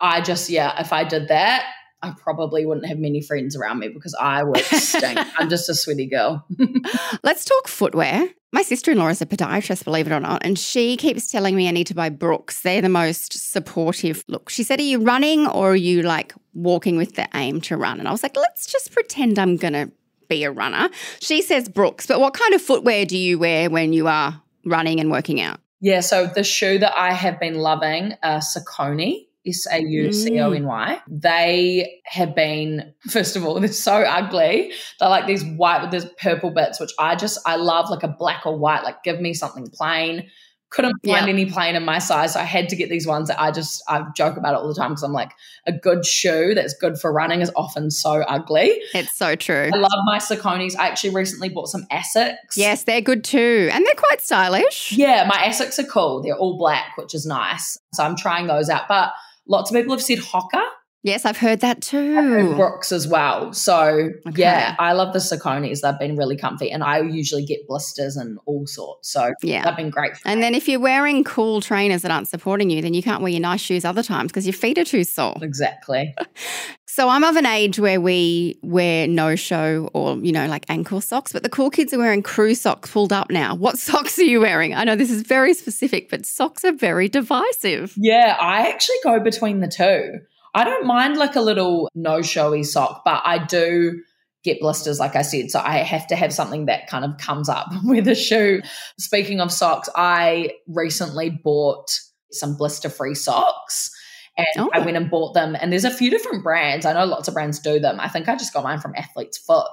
I 0.00 0.20
just 0.20 0.50
yeah, 0.50 0.80
if 0.80 0.92
I 0.92 1.04
did 1.04 1.28
that, 1.28 1.64
I 2.02 2.14
probably 2.16 2.64
wouldn't 2.64 2.86
have 2.86 2.98
many 2.98 3.20
friends 3.20 3.56
around 3.56 3.80
me 3.80 3.88
because 3.88 4.14
I 4.14 4.42
would 4.42 4.58
stink. 4.64 5.18
I'm 5.38 5.48
just 5.48 5.68
a 5.68 5.74
sweaty 5.74 6.06
girl. 6.06 6.46
Let's 7.22 7.44
talk 7.44 7.68
footwear. 7.68 8.28
My 8.50 8.62
sister 8.62 8.92
in 8.92 8.98
law 8.98 9.08
is 9.08 9.20
a 9.20 9.26
podiatrist, 9.26 9.84
believe 9.84 10.06
it 10.06 10.12
or 10.12 10.20
not, 10.20 10.44
and 10.44 10.58
she 10.58 10.96
keeps 10.96 11.30
telling 11.30 11.54
me 11.54 11.68
I 11.68 11.70
need 11.70 11.86
to 11.88 11.94
buy 11.94 12.08
Brooks. 12.08 12.60
They're 12.60 12.80
the 12.80 12.88
most 12.88 13.32
supportive. 13.52 14.24
Look, 14.26 14.48
she 14.48 14.62
said, 14.62 14.80
Are 14.80 14.84
you 14.84 15.00
running 15.00 15.46
or 15.46 15.72
are 15.72 15.76
you 15.76 16.02
like 16.02 16.32
walking 16.54 16.96
with 16.96 17.14
the 17.16 17.28
aim 17.34 17.60
to 17.62 17.76
run? 17.76 17.98
And 17.98 18.08
I 18.08 18.10
was 18.10 18.22
like, 18.22 18.36
Let's 18.36 18.66
just 18.66 18.92
pretend 18.92 19.38
I'm 19.38 19.56
going 19.56 19.74
to 19.74 19.90
be 20.28 20.44
a 20.44 20.50
runner. 20.50 20.88
She 21.20 21.42
says 21.42 21.68
Brooks, 21.68 22.06
but 22.06 22.20
what 22.20 22.34
kind 22.34 22.54
of 22.54 22.62
footwear 22.62 23.04
do 23.04 23.18
you 23.18 23.38
wear 23.38 23.68
when 23.68 23.92
you 23.92 24.06
are 24.06 24.40
running 24.64 25.00
and 25.00 25.10
working 25.10 25.40
out? 25.40 25.60
Yeah, 25.80 26.00
so 26.00 26.26
the 26.26 26.42
shoe 26.42 26.78
that 26.78 26.96
I 26.96 27.12
have 27.12 27.38
been 27.38 27.54
loving, 27.54 28.14
uh, 28.22 28.38
Saucony. 28.38 29.27
S 29.46 29.66
A 29.70 29.80
U 29.80 30.12
C 30.12 30.38
O 30.40 30.52
N 30.52 30.64
Y. 30.64 31.00
Mm. 31.10 31.20
They 31.20 32.00
have 32.04 32.34
been, 32.34 32.94
first 33.08 33.36
of 33.36 33.44
all, 33.44 33.54
they're 33.60 33.68
so 33.68 34.02
ugly. 34.02 34.72
They're 34.98 35.08
like 35.08 35.26
these 35.26 35.44
white 35.44 35.82
with 35.82 35.90
these 35.90 36.10
purple 36.20 36.50
bits, 36.50 36.80
which 36.80 36.92
I 36.98 37.16
just, 37.16 37.38
I 37.46 37.56
love 37.56 37.90
like 37.90 38.02
a 38.02 38.08
black 38.08 38.46
or 38.46 38.58
white. 38.58 38.84
Like, 38.84 39.02
give 39.02 39.20
me 39.20 39.34
something 39.34 39.68
plain. 39.72 40.28
Couldn't 40.70 40.98
find 41.02 41.26
yep. 41.26 41.28
any 41.28 41.46
plain 41.46 41.76
in 41.76 41.84
my 41.86 41.98
size. 41.98 42.34
So 42.34 42.40
I 42.40 42.42
had 42.42 42.68
to 42.68 42.76
get 42.76 42.90
these 42.90 43.06
ones 43.06 43.28
that 43.28 43.40
I 43.40 43.50
just, 43.50 43.82
I 43.88 44.04
joke 44.14 44.36
about 44.36 44.52
it 44.52 44.58
all 44.58 44.68
the 44.68 44.74
time 44.74 44.90
because 44.90 45.02
I'm 45.02 45.14
like, 45.14 45.32
a 45.66 45.72
good 45.72 46.04
shoe 46.04 46.52
that's 46.54 46.74
good 46.74 46.98
for 46.98 47.10
running 47.10 47.40
is 47.40 47.50
often 47.56 47.90
so 47.90 48.20
ugly. 48.20 48.78
It's 48.92 49.16
so 49.16 49.34
true. 49.34 49.70
I 49.72 49.78
love 49.78 49.90
my 50.04 50.18
Sauconys. 50.18 50.76
I 50.78 50.88
actually 50.88 51.14
recently 51.14 51.48
bought 51.48 51.68
some 51.68 51.86
Asics. 51.90 52.54
Yes, 52.54 52.84
they're 52.84 53.00
good 53.00 53.24
too. 53.24 53.70
And 53.72 53.86
they're 53.86 53.94
quite 53.94 54.20
stylish. 54.20 54.92
Yeah, 54.92 55.24
my 55.26 55.38
Asics 55.38 55.78
are 55.78 55.88
cool. 55.88 56.22
They're 56.22 56.36
all 56.36 56.58
black, 56.58 56.98
which 56.98 57.14
is 57.14 57.24
nice. 57.24 57.78
So 57.94 58.04
I'm 58.04 58.14
trying 58.14 58.46
those 58.46 58.68
out. 58.68 58.88
But 58.88 59.12
Lots 59.48 59.70
of 59.70 59.76
people 59.76 59.94
have 59.94 60.02
said 60.02 60.18
Hoka. 60.18 60.62
Yes, 61.04 61.24
I've 61.24 61.36
heard 61.36 61.60
that 61.60 61.80
too. 61.80 62.54
Brooks 62.56 62.90
as 62.90 63.06
well. 63.06 63.52
So 63.52 64.10
okay. 64.26 64.42
yeah, 64.42 64.74
I 64.80 64.92
love 64.92 65.12
the 65.12 65.20
Sauconys. 65.20 65.80
They've 65.80 65.98
been 65.98 66.16
really 66.16 66.36
comfy, 66.36 66.70
and 66.72 66.82
I 66.82 67.00
usually 67.00 67.44
get 67.44 67.66
blisters 67.68 68.16
and 68.16 68.38
all 68.46 68.66
sorts. 68.66 69.12
So 69.12 69.32
yeah, 69.42 69.64
they've 69.64 69.76
been 69.76 69.90
great. 69.90 70.12
and 70.24 70.40
me. 70.40 70.46
then 70.46 70.54
if 70.54 70.68
you're 70.68 70.80
wearing 70.80 71.22
cool 71.22 71.60
trainers 71.60 72.02
that 72.02 72.10
aren't 72.10 72.26
supporting 72.26 72.68
you, 72.68 72.82
then 72.82 72.94
you 72.94 73.02
can't 73.02 73.22
wear 73.22 73.30
your 73.30 73.40
nice 73.40 73.60
shoes 73.60 73.84
other 73.84 74.02
times 74.02 74.32
because 74.32 74.44
your 74.44 74.54
feet 74.54 74.76
are 74.76 74.84
too 74.84 75.04
sore. 75.04 75.36
Exactly. 75.40 76.16
so 76.86 77.08
I'm 77.08 77.22
of 77.22 77.36
an 77.36 77.46
age 77.46 77.78
where 77.78 78.00
we 78.00 78.58
wear 78.62 79.06
no 79.06 79.36
show 79.36 79.90
or 79.94 80.16
you 80.16 80.32
know 80.32 80.46
like 80.46 80.66
ankle 80.68 81.00
socks, 81.00 81.32
but 81.32 81.44
the 81.44 81.48
cool 81.48 81.70
kids 81.70 81.94
are 81.94 81.98
wearing 81.98 82.24
crew 82.24 82.56
socks 82.56 82.90
pulled 82.90 83.12
up 83.12 83.30
now. 83.30 83.54
What 83.54 83.78
socks 83.88 84.18
are 84.18 84.24
you 84.24 84.40
wearing? 84.40 84.74
I 84.74 84.82
know 84.82 84.96
this 84.96 85.12
is 85.12 85.22
very 85.22 85.54
specific, 85.54 86.10
but 86.10 86.26
socks 86.26 86.64
are 86.64 86.72
very 86.72 87.08
divisive. 87.08 87.94
Yeah, 87.96 88.36
I 88.40 88.68
actually 88.68 88.96
go 89.04 89.20
between 89.20 89.60
the 89.60 89.68
two. 89.68 90.18
I 90.54 90.64
don't 90.64 90.86
mind 90.86 91.16
like 91.16 91.36
a 91.36 91.40
little 91.40 91.88
no 91.94 92.22
showy 92.22 92.62
sock, 92.62 93.02
but 93.04 93.22
I 93.24 93.44
do 93.44 94.02
get 94.44 94.60
blisters, 94.60 94.98
like 94.98 95.16
I 95.16 95.22
said. 95.22 95.50
So 95.50 95.60
I 95.60 95.78
have 95.78 96.06
to 96.08 96.16
have 96.16 96.32
something 96.32 96.66
that 96.66 96.88
kind 96.88 97.04
of 97.04 97.18
comes 97.18 97.48
up 97.48 97.68
with 97.84 98.08
a 98.08 98.14
shoe. 98.14 98.62
Speaking 98.98 99.40
of 99.40 99.52
socks, 99.52 99.88
I 99.94 100.52
recently 100.66 101.30
bought 101.30 101.90
some 102.32 102.56
blister 102.56 102.90
free 102.90 103.14
socks. 103.14 103.90
And 104.36 104.46
oh. 104.56 104.70
I 104.72 104.78
went 104.78 104.96
and 104.96 105.10
bought 105.10 105.34
them. 105.34 105.56
And 105.60 105.72
there's 105.72 105.84
a 105.84 105.90
few 105.90 106.10
different 106.10 106.44
brands. 106.44 106.86
I 106.86 106.92
know 106.92 107.04
lots 107.04 107.26
of 107.26 107.34
brands 107.34 107.58
do 107.58 107.80
them. 107.80 107.98
I 107.98 108.08
think 108.08 108.28
I 108.28 108.36
just 108.36 108.52
got 108.54 108.62
mine 108.62 108.78
from 108.78 108.94
Athlete's 108.94 109.38
Foot, 109.38 109.66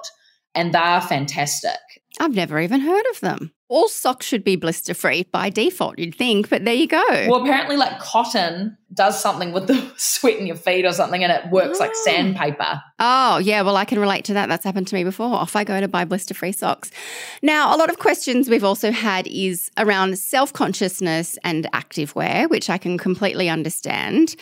and 0.56 0.74
they're 0.74 1.00
fantastic. 1.00 1.78
I've 2.18 2.34
never 2.34 2.58
even 2.60 2.80
heard 2.80 3.04
of 3.10 3.20
them. 3.20 3.52
All 3.68 3.88
socks 3.88 4.24
should 4.24 4.44
be 4.44 4.54
blister 4.54 4.94
free 4.94 5.24
by 5.32 5.50
default, 5.50 5.98
you'd 5.98 6.14
think, 6.14 6.48
but 6.48 6.64
there 6.64 6.74
you 6.74 6.86
go. 6.86 7.04
Well, 7.28 7.42
apparently, 7.42 7.76
like 7.76 7.98
cotton 7.98 8.78
does 8.94 9.20
something 9.20 9.52
with 9.52 9.66
the 9.66 9.92
sweat 9.96 10.36
in 10.36 10.46
your 10.46 10.56
feet 10.56 10.84
or 10.84 10.92
something, 10.92 11.24
and 11.24 11.32
it 11.32 11.50
works 11.50 11.78
oh. 11.80 11.84
like 11.84 11.94
sandpaper. 11.94 12.80
Oh, 13.00 13.38
yeah. 13.38 13.62
Well, 13.62 13.76
I 13.76 13.84
can 13.84 13.98
relate 13.98 14.24
to 14.26 14.34
that. 14.34 14.48
That's 14.48 14.64
happened 14.64 14.86
to 14.88 14.94
me 14.94 15.02
before. 15.02 15.34
Off 15.34 15.56
I 15.56 15.64
go 15.64 15.80
to 15.80 15.88
buy 15.88 16.04
blister 16.04 16.32
free 16.32 16.52
socks. 16.52 16.90
Now, 17.42 17.74
a 17.74 17.76
lot 17.76 17.90
of 17.90 17.98
questions 17.98 18.48
we've 18.48 18.64
also 18.64 18.92
had 18.92 19.26
is 19.26 19.70
around 19.76 20.16
self 20.18 20.52
consciousness 20.52 21.36
and 21.42 21.68
activewear, 21.72 22.48
which 22.48 22.70
I 22.70 22.78
can 22.78 22.98
completely 22.98 23.48
understand. 23.48 24.36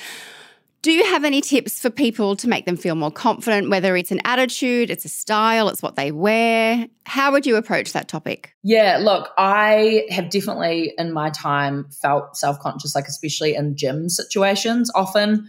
Do 0.84 0.92
you 0.92 1.02
have 1.02 1.24
any 1.24 1.40
tips 1.40 1.80
for 1.80 1.88
people 1.88 2.36
to 2.36 2.46
make 2.46 2.66
them 2.66 2.76
feel 2.76 2.94
more 2.94 3.10
confident, 3.10 3.70
whether 3.70 3.96
it's 3.96 4.10
an 4.10 4.20
attitude, 4.26 4.90
it's 4.90 5.06
a 5.06 5.08
style, 5.08 5.70
it's 5.70 5.80
what 5.80 5.96
they 5.96 6.12
wear? 6.12 6.86
How 7.06 7.32
would 7.32 7.46
you 7.46 7.56
approach 7.56 7.94
that 7.94 8.06
topic? 8.06 8.52
Yeah, 8.62 8.98
look, 9.00 9.30
I 9.38 10.04
have 10.10 10.28
definitely 10.28 10.92
in 10.98 11.10
my 11.14 11.30
time 11.30 11.86
felt 12.02 12.36
self 12.36 12.58
conscious, 12.58 12.94
like 12.94 13.06
especially 13.06 13.54
in 13.54 13.78
gym 13.78 14.10
situations. 14.10 14.90
Often 14.94 15.46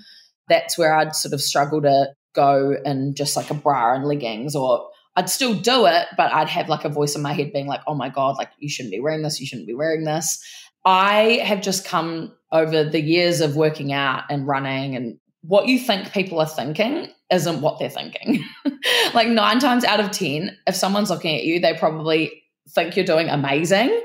that's 0.48 0.78
where 0.78 0.96
I'd 0.96 1.14
sort 1.14 1.34
of 1.34 1.42
struggle 1.42 1.82
to 1.82 2.14
go 2.34 2.78
in 2.86 3.14
just 3.14 3.36
like 3.36 3.52
a 3.52 3.56
bra 3.56 3.94
and 3.94 4.06
leggings 4.06 4.56
or 4.56 4.88
I'd 5.18 5.30
still 5.30 5.54
do 5.54 5.86
it, 5.86 6.08
but 6.16 6.32
I'd 6.32 6.48
have 6.48 6.70
like 6.70 6.86
a 6.86 6.90
voice 6.90 7.14
in 7.14 7.22
my 7.22 7.34
head 7.34 7.52
being 7.52 7.68
like, 7.68 7.82
oh 7.88 7.96
my 7.96 8.08
God, 8.08 8.38
like 8.38 8.52
you 8.60 8.70
shouldn't 8.70 8.94
be 8.94 9.02
wearing 9.02 9.22
this, 9.22 9.42
you 9.42 9.48
shouldn't 9.48 9.68
be 9.68 9.76
wearing 9.76 10.06
this. 10.06 10.42
I 10.86 11.42
have 11.44 11.62
just 11.62 11.84
come 11.84 12.34
over 12.54 12.86
the 12.86 13.02
years 13.02 13.42
of 13.42 13.58
working 13.58 13.92
out 13.92 14.24
and 14.30 14.48
running 14.48 14.96
and 14.96 15.18
what 15.48 15.68
you 15.68 15.80
think 15.80 16.12
people 16.12 16.40
are 16.40 16.48
thinking 16.48 17.08
isn't 17.32 17.62
what 17.62 17.80
they're 17.80 17.90
thinking. 17.90 18.44
like 19.14 19.28
nine 19.28 19.60
times 19.60 19.84
out 19.84 20.00
of 20.00 20.12
10, 20.12 20.58
if 20.68 20.76
someone's 20.76 21.10
looking 21.10 21.36
at 21.36 21.44
you, 21.44 21.60
they 21.60 21.74
probably 21.74 22.44
think 22.70 22.96
you're 22.96 23.06
doing 23.06 23.30
amazing 23.30 24.02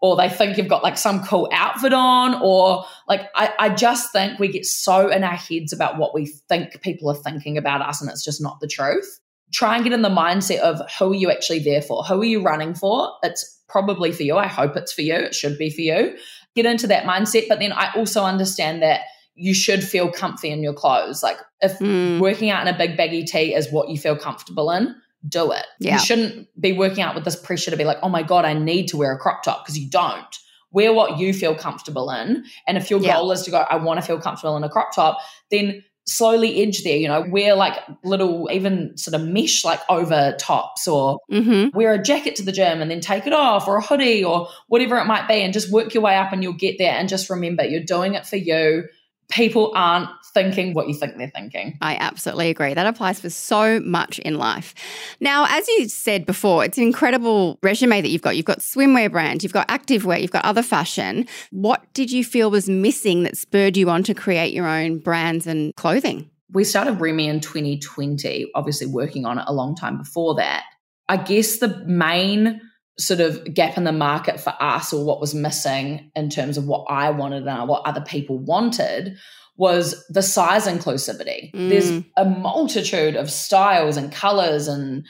or 0.00 0.16
they 0.16 0.28
think 0.28 0.58
you've 0.58 0.68
got 0.68 0.82
like 0.82 0.98
some 0.98 1.24
cool 1.24 1.48
outfit 1.52 1.92
on 1.92 2.40
or 2.42 2.84
like 3.08 3.22
I, 3.34 3.54
I 3.58 3.68
just 3.70 4.12
think 4.12 4.38
we 4.38 4.48
get 4.48 4.66
so 4.66 5.08
in 5.08 5.24
our 5.24 5.36
heads 5.36 5.72
about 5.72 5.96
what 5.96 6.14
we 6.14 6.26
think 6.26 6.80
people 6.82 7.10
are 7.10 7.14
thinking 7.14 7.56
about 7.56 7.80
us 7.80 8.02
and 8.02 8.10
it's 8.10 8.24
just 8.24 8.42
not 8.42 8.60
the 8.60 8.66
truth. 8.66 9.20
Try 9.52 9.76
and 9.76 9.84
get 9.84 9.92
in 9.92 10.02
the 10.02 10.08
mindset 10.08 10.58
of 10.58 10.80
who 10.98 11.12
are 11.12 11.14
you 11.14 11.30
actually 11.30 11.60
there 11.60 11.82
for? 11.82 12.02
Who 12.04 12.20
are 12.20 12.24
you 12.24 12.42
running 12.42 12.74
for? 12.74 13.12
It's 13.22 13.60
probably 13.68 14.12
for 14.12 14.22
you. 14.22 14.36
I 14.36 14.46
hope 14.46 14.76
it's 14.76 14.92
for 14.92 15.02
you. 15.02 15.14
It 15.14 15.34
should 15.34 15.56
be 15.56 15.70
for 15.70 15.82
you. 15.82 16.16
Get 16.54 16.66
into 16.66 16.86
that 16.88 17.04
mindset 17.04 17.48
but 17.48 17.60
then 17.60 17.72
i 17.72 17.90
also 17.94 18.24
understand 18.24 18.82
that 18.82 19.00
you 19.34 19.54
should 19.54 19.82
feel 19.82 20.10
comfy 20.10 20.50
in 20.50 20.62
your 20.62 20.74
clothes. 20.74 21.22
Like 21.22 21.38
if 21.60 21.78
mm. 21.78 22.20
working 22.20 22.50
out 22.50 22.66
in 22.66 22.74
a 22.74 22.76
big 22.76 22.96
baggy 22.96 23.24
tee 23.24 23.54
is 23.54 23.70
what 23.72 23.88
you 23.88 23.98
feel 23.98 24.16
comfortable 24.16 24.70
in, 24.70 24.94
do 25.26 25.52
it. 25.52 25.66
Yeah. 25.78 25.94
You 25.94 25.98
shouldn't 26.00 26.48
be 26.60 26.72
working 26.72 27.02
out 27.02 27.14
with 27.14 27.24
this 27.24 27.36
pressure 27.36 27.70
to 27.70 27.76
be 27.76 27.84
like, 27.84 27.98
oh 28.02 28.08
my 28.08 28.22
God, 28.22 28.44
I 28.44 28.54
need 28.54 28.88
to 28.88 28.96
wear 28.96 29.12
a 29.12 29.18
crop 29.18 29.42
top 29.42 29.64
because 29.64 29.78
you 29.78 29.88
don't. 29.88 30.38
Wear 30.70 30.92
what 30.92 31.18
you 31.18 31.34
feel 31.34 31.54
comfortable 31.54 32.10
in. 32.10 32.44
And 32.66 32.78
if 32.78 32.90
your 32.90 33.00
yeah. 33.00 33.14
goal 33.14 33.30
is 33.32 33.42
to 33.42 33.50
go, 33.50 33.58
I 33.58 33.76
want 33.76 34.00
to 34.00 34.06
feel 34.06 34.18
comfortable 34.18 34.56
in 34.56 34.64
a 34.64 34.70
crop 34.70 34.94
top, 34.94 35.18
then 35.50 35.84
slowly 36.06 36.62
edge 36.62 36.82
there, 36.82 36.96
you 36.96 37.06
know, 37.06 37.24
wear 37.28 37.54
like 37.54 37.78
little, 38.02 38.50
even 38.50 38.96
sort 38.96 39.14
of 39.14 39.26
mesh 39.26 39.64
like 39.64 39.80
over 39.88 40.34
tops 40.38 40.88
or 40.88 41.20
mm-hmm. 41.30 41.76
wear 41.76 41.92
a 41.92 42.02
jacket 42.02 42.36
to 42.36 42.42
the 42.42 42.52
gym 42.52 42.80
and 42.80 42.90
then 42.90 43.00
take 43.00 43.26
it 43.26 43.32
off 43.32 43.68
or 43.68 43.76
a 43.76 43.82
hoodie 43.82 44.24
or 44.24 44.48
whatever 44.68 44.96
it 44.96 45.04
might 45.04 45.28
be 45.28 45.42
and 45.42 45.52
just 45.52 45.70
work 45.70 45.94
your 45.94 46.02
way 46.02 46.16
up 46.16 46.32
and 46.32 46.42
you'll 46.42 46.54
get 46.54 46.78
there. 46.78 46.94
And 46.94 47.08
just 47.08 47.30
remember, 47.30 47.64
you're 47.64 47.84
doing 47.84 48.14
it 48.14 48.26
for 48.26 48.36
you 48.36 48.84
people 49.32 49.72
aren't 49.74 50.08
thinking 50.34 50.74
what 50.74 50.88
you 50.88 50.94
think 50.94 51.16
they're 51.16 51.30
thinking. 51.34 51.78
I 51.80 51.96
absolutely 51.96 52.50
agree. 52.50 52.74
That 52.74 52.86
applies 52.86 53.20
for 53.20 53.30
so 53.30 53.80
much 53.80 54.18
in 54.20 54.36
life. 54.36 54.74
Now, 55.20 55.46
as 55.48 55.66
you 55.68 55.88
said 55.88 56.26
before, 56.26 56.64
it's 56.64 56.78
an 56.78 56.84
incredible 56.84 57.58
resume 57.62 58.00
that 58.00 58.08
you've 58.08 58.22
got. 58.22 58.36
You've 58.36 58.46
got 58.46 58.60
swimwear 58.60 59.10
brands, 59.10 59.42
you've 59.42 59.52
got 59.52 59.68
activewear, 59.68 60.20
you've 60.20 60.30
got 60.30 60.44
other 60.44 60.62
fashion. 60.62 61.26
What 61.50 61.82
did 61.94 62.12
you 62.12 62.24
feel 62.24 62.50
was 62.50 62.68
missing 62.68 63.22
that 63.24 63.36
spurred 63.36 63.76
you 63.76 63.90
on 63.90 64.02
to 64.04 64.14
create 64.14 64.52
your 64.52 64.66
own 64.66 64.98
brands 64.98 65.46
and 65.46 65.74
clothing? 65.76 66.30
We 66.50 66.64
started 66.64 66.98
Remmie 66.98 67.28
in 67.28 67.40
2020, 67.40 68.50
obviously 68.54 68.86
working 68.86 69.24
on 69.24 69.38
it 69.38 69.44
a 69.46 69.52
long 69.54 69.74
time 69.74 69.96
before 69.96 70.34
that. 70.34 70.64
I 71.08 71.16
guess 71.16 71.58
the 71.58 71.82
main 71.86 72.60
sort 72.98 73.20
of 73.20 73.54
gap 73.54 73.76
in 73.76 73.84
the 73.84 73.92
market 73.92 74.38
for 74.38 74.54
us 74.60 74.92
or 74.92 75.04
what 75.04 75.20
was 75.20 75.34
missing 75.34 76.10
in 76.14 76.28
terms 76.28 76.58
of 76.58 76.66
what 76.66 76.84
I 76.90 77.10
wanted 77.10 77.46
and 77.46 77.68
what 77.68 77.86
other 77.86 78.02
people 78.02 78.38
wanted 78.38 79.16
was 79.56 80.04
the 80.08 80.22
size 80.22 80.66
inclusivity. 80.66 81.52
Mm. 81.52 81.68
There's 81.68 82.04
a 82.16 82.24
multitude 82.24 83.16
of 83.16 83.30
styles 83.30 83.96
and 83.96 84.12
colors 84.12 84.68
and 84.68 85.06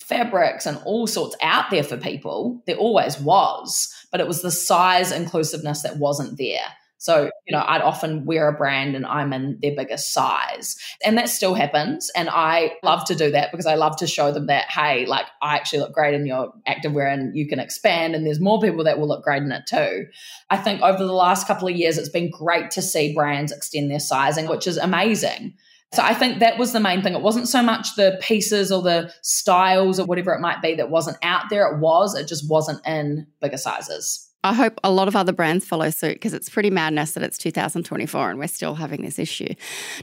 fabrics 0.00 0.66
and 0.66 0.80
all 0.84 1.06
sorts 1.06 1.36
out 1.42 1.70
there 1.70 1.82
for 1.82 1.96
people. 1.96 2.62
There 2.66 2.76
always 2.76 3.20
was, 3.20 3.92
but 4.10 4.20
it 4.20 4.28
was 4.28 4.42
the 4.42 4.50
size 4.50 5.12
inclusiveness 5.12 5.82
that 5.82 5.98
wasn't 5.98 6.38
there. 6.38 6.68
So, 6.98 7.30
you 7.46 7.56
know, 7.56 7.64
I'd 7.66 7.80
often 7.80 8.26
wear 8.26 8.48
a 8.48 8.52
brand 8.52 8.96
and 8.96 9.06
I'm 9.06 9.32
in 9.32 9.58
their 9.62 9.74
biggest 9.74 10.12
size. 10.12 10.76
And 11.04 11.16
that 11.16 11.28
still 11.28 11.54
happens. 11.54 12.10
And 12.16 12.28
I 12.28 12.72
love 12.82 13.04
to 13.06 13.14
do 13.14 13.30
that 13.30 13.50
because 13.52 13.66
I 13.66 13.76
love 13.76 13.96
to 13.98 14.06
show 14.06 14.32
them 14.32 14.46
that, 14.48 14.68
hey, 14.68 15.06
like 15.06 15.26
I 15.40 15.54
actually 15.54 15.78
look 15.78 15.92
great 15.92 16.14
in 16.14 16.26
your 16.26 16.52
activewear 16.66 17.12
and 17.12 17.36
you 17.36 17.48
can 17.48 17.60
expand. 17.60 18.14
And 18.14 18.26
there's 18.26 18.40
more 18.40 18.60
people 18.60 18.84
that 18.84 18.98
will 18.98 19.08
look 19.08 19.22
great 19.22 19.42
in 19.42 19.52
it 19.52 19.66
too. 19.66 20.06
I 20.50 20.56
think 20.56 20.82
over 20.82 20.98
the 20.98 21.12
last 21.12 21.46
couple 21.46 21.68
of 21.68 21.76
years, 21.76 21.98
it's 21.98 22.08
been 22.08 22.30
great 22.30 22.70
to 22.72 22.82
see 22.82 23.14
brands 23.14 23.52
extend 23.52 23.90
their 23.90 24.00
sizing, 24.00 24.48
which 24.48 24.66
is 24.66 24.76
amazing. 24.76 25.54
So 25.94 26.02
I 26.02 26.12
think 26.12 26.40
that 26.40 26.58
was 26.58 26.72
the 26.72 26.80
main 26.80 27.00
thing. 27.00 27.14
It 27.14 27.22
wasn't 27.22 27.48
so 27.48 27.62
much 27.62 27.94
the 27.96 28.18
pieces 28.20 28.70
or 28.70 28.82
the 28.82 29.10
styles 29.22 29.98
or 29.98 30.04
whatever 30.04 30.34
it 30.34 30.40
might 30.40 30.60
be 30.60 30.74
that 30.74 30.90
wasn't 30.90 31.16
out 31.22 31.44
there. 31.48 31.66
It 31.66 31.78
was, 31.78 32.14
it 32.14 32.28
just 32.28 32.50
wasn't 32.50 32.86
in 32.86 33.26
bigger 33.40 33.56
sizes. 33.56 34.27
I 34.48 34.54
hope 34.54 34.80
a 34.82 34.90
lot 34.90 35.08
of 35.08 35.14
other 35.14 35.32
brands 35.32 35.66
follow 35.66 35.90
suit 35.90 36.14
because 36.14 36.32
it's 36.32 36.48
pretty 36.48 36.70
madness 36.70 37.12
that 37.12 37.22
it's 37.22 37.36
2024 37.36 38.30
and 38.30 38.38
we're 38.38 38.48
still 38.48 38.74
having 38.74 39.02
this 39.02 39.18
issue. 39.18 39.52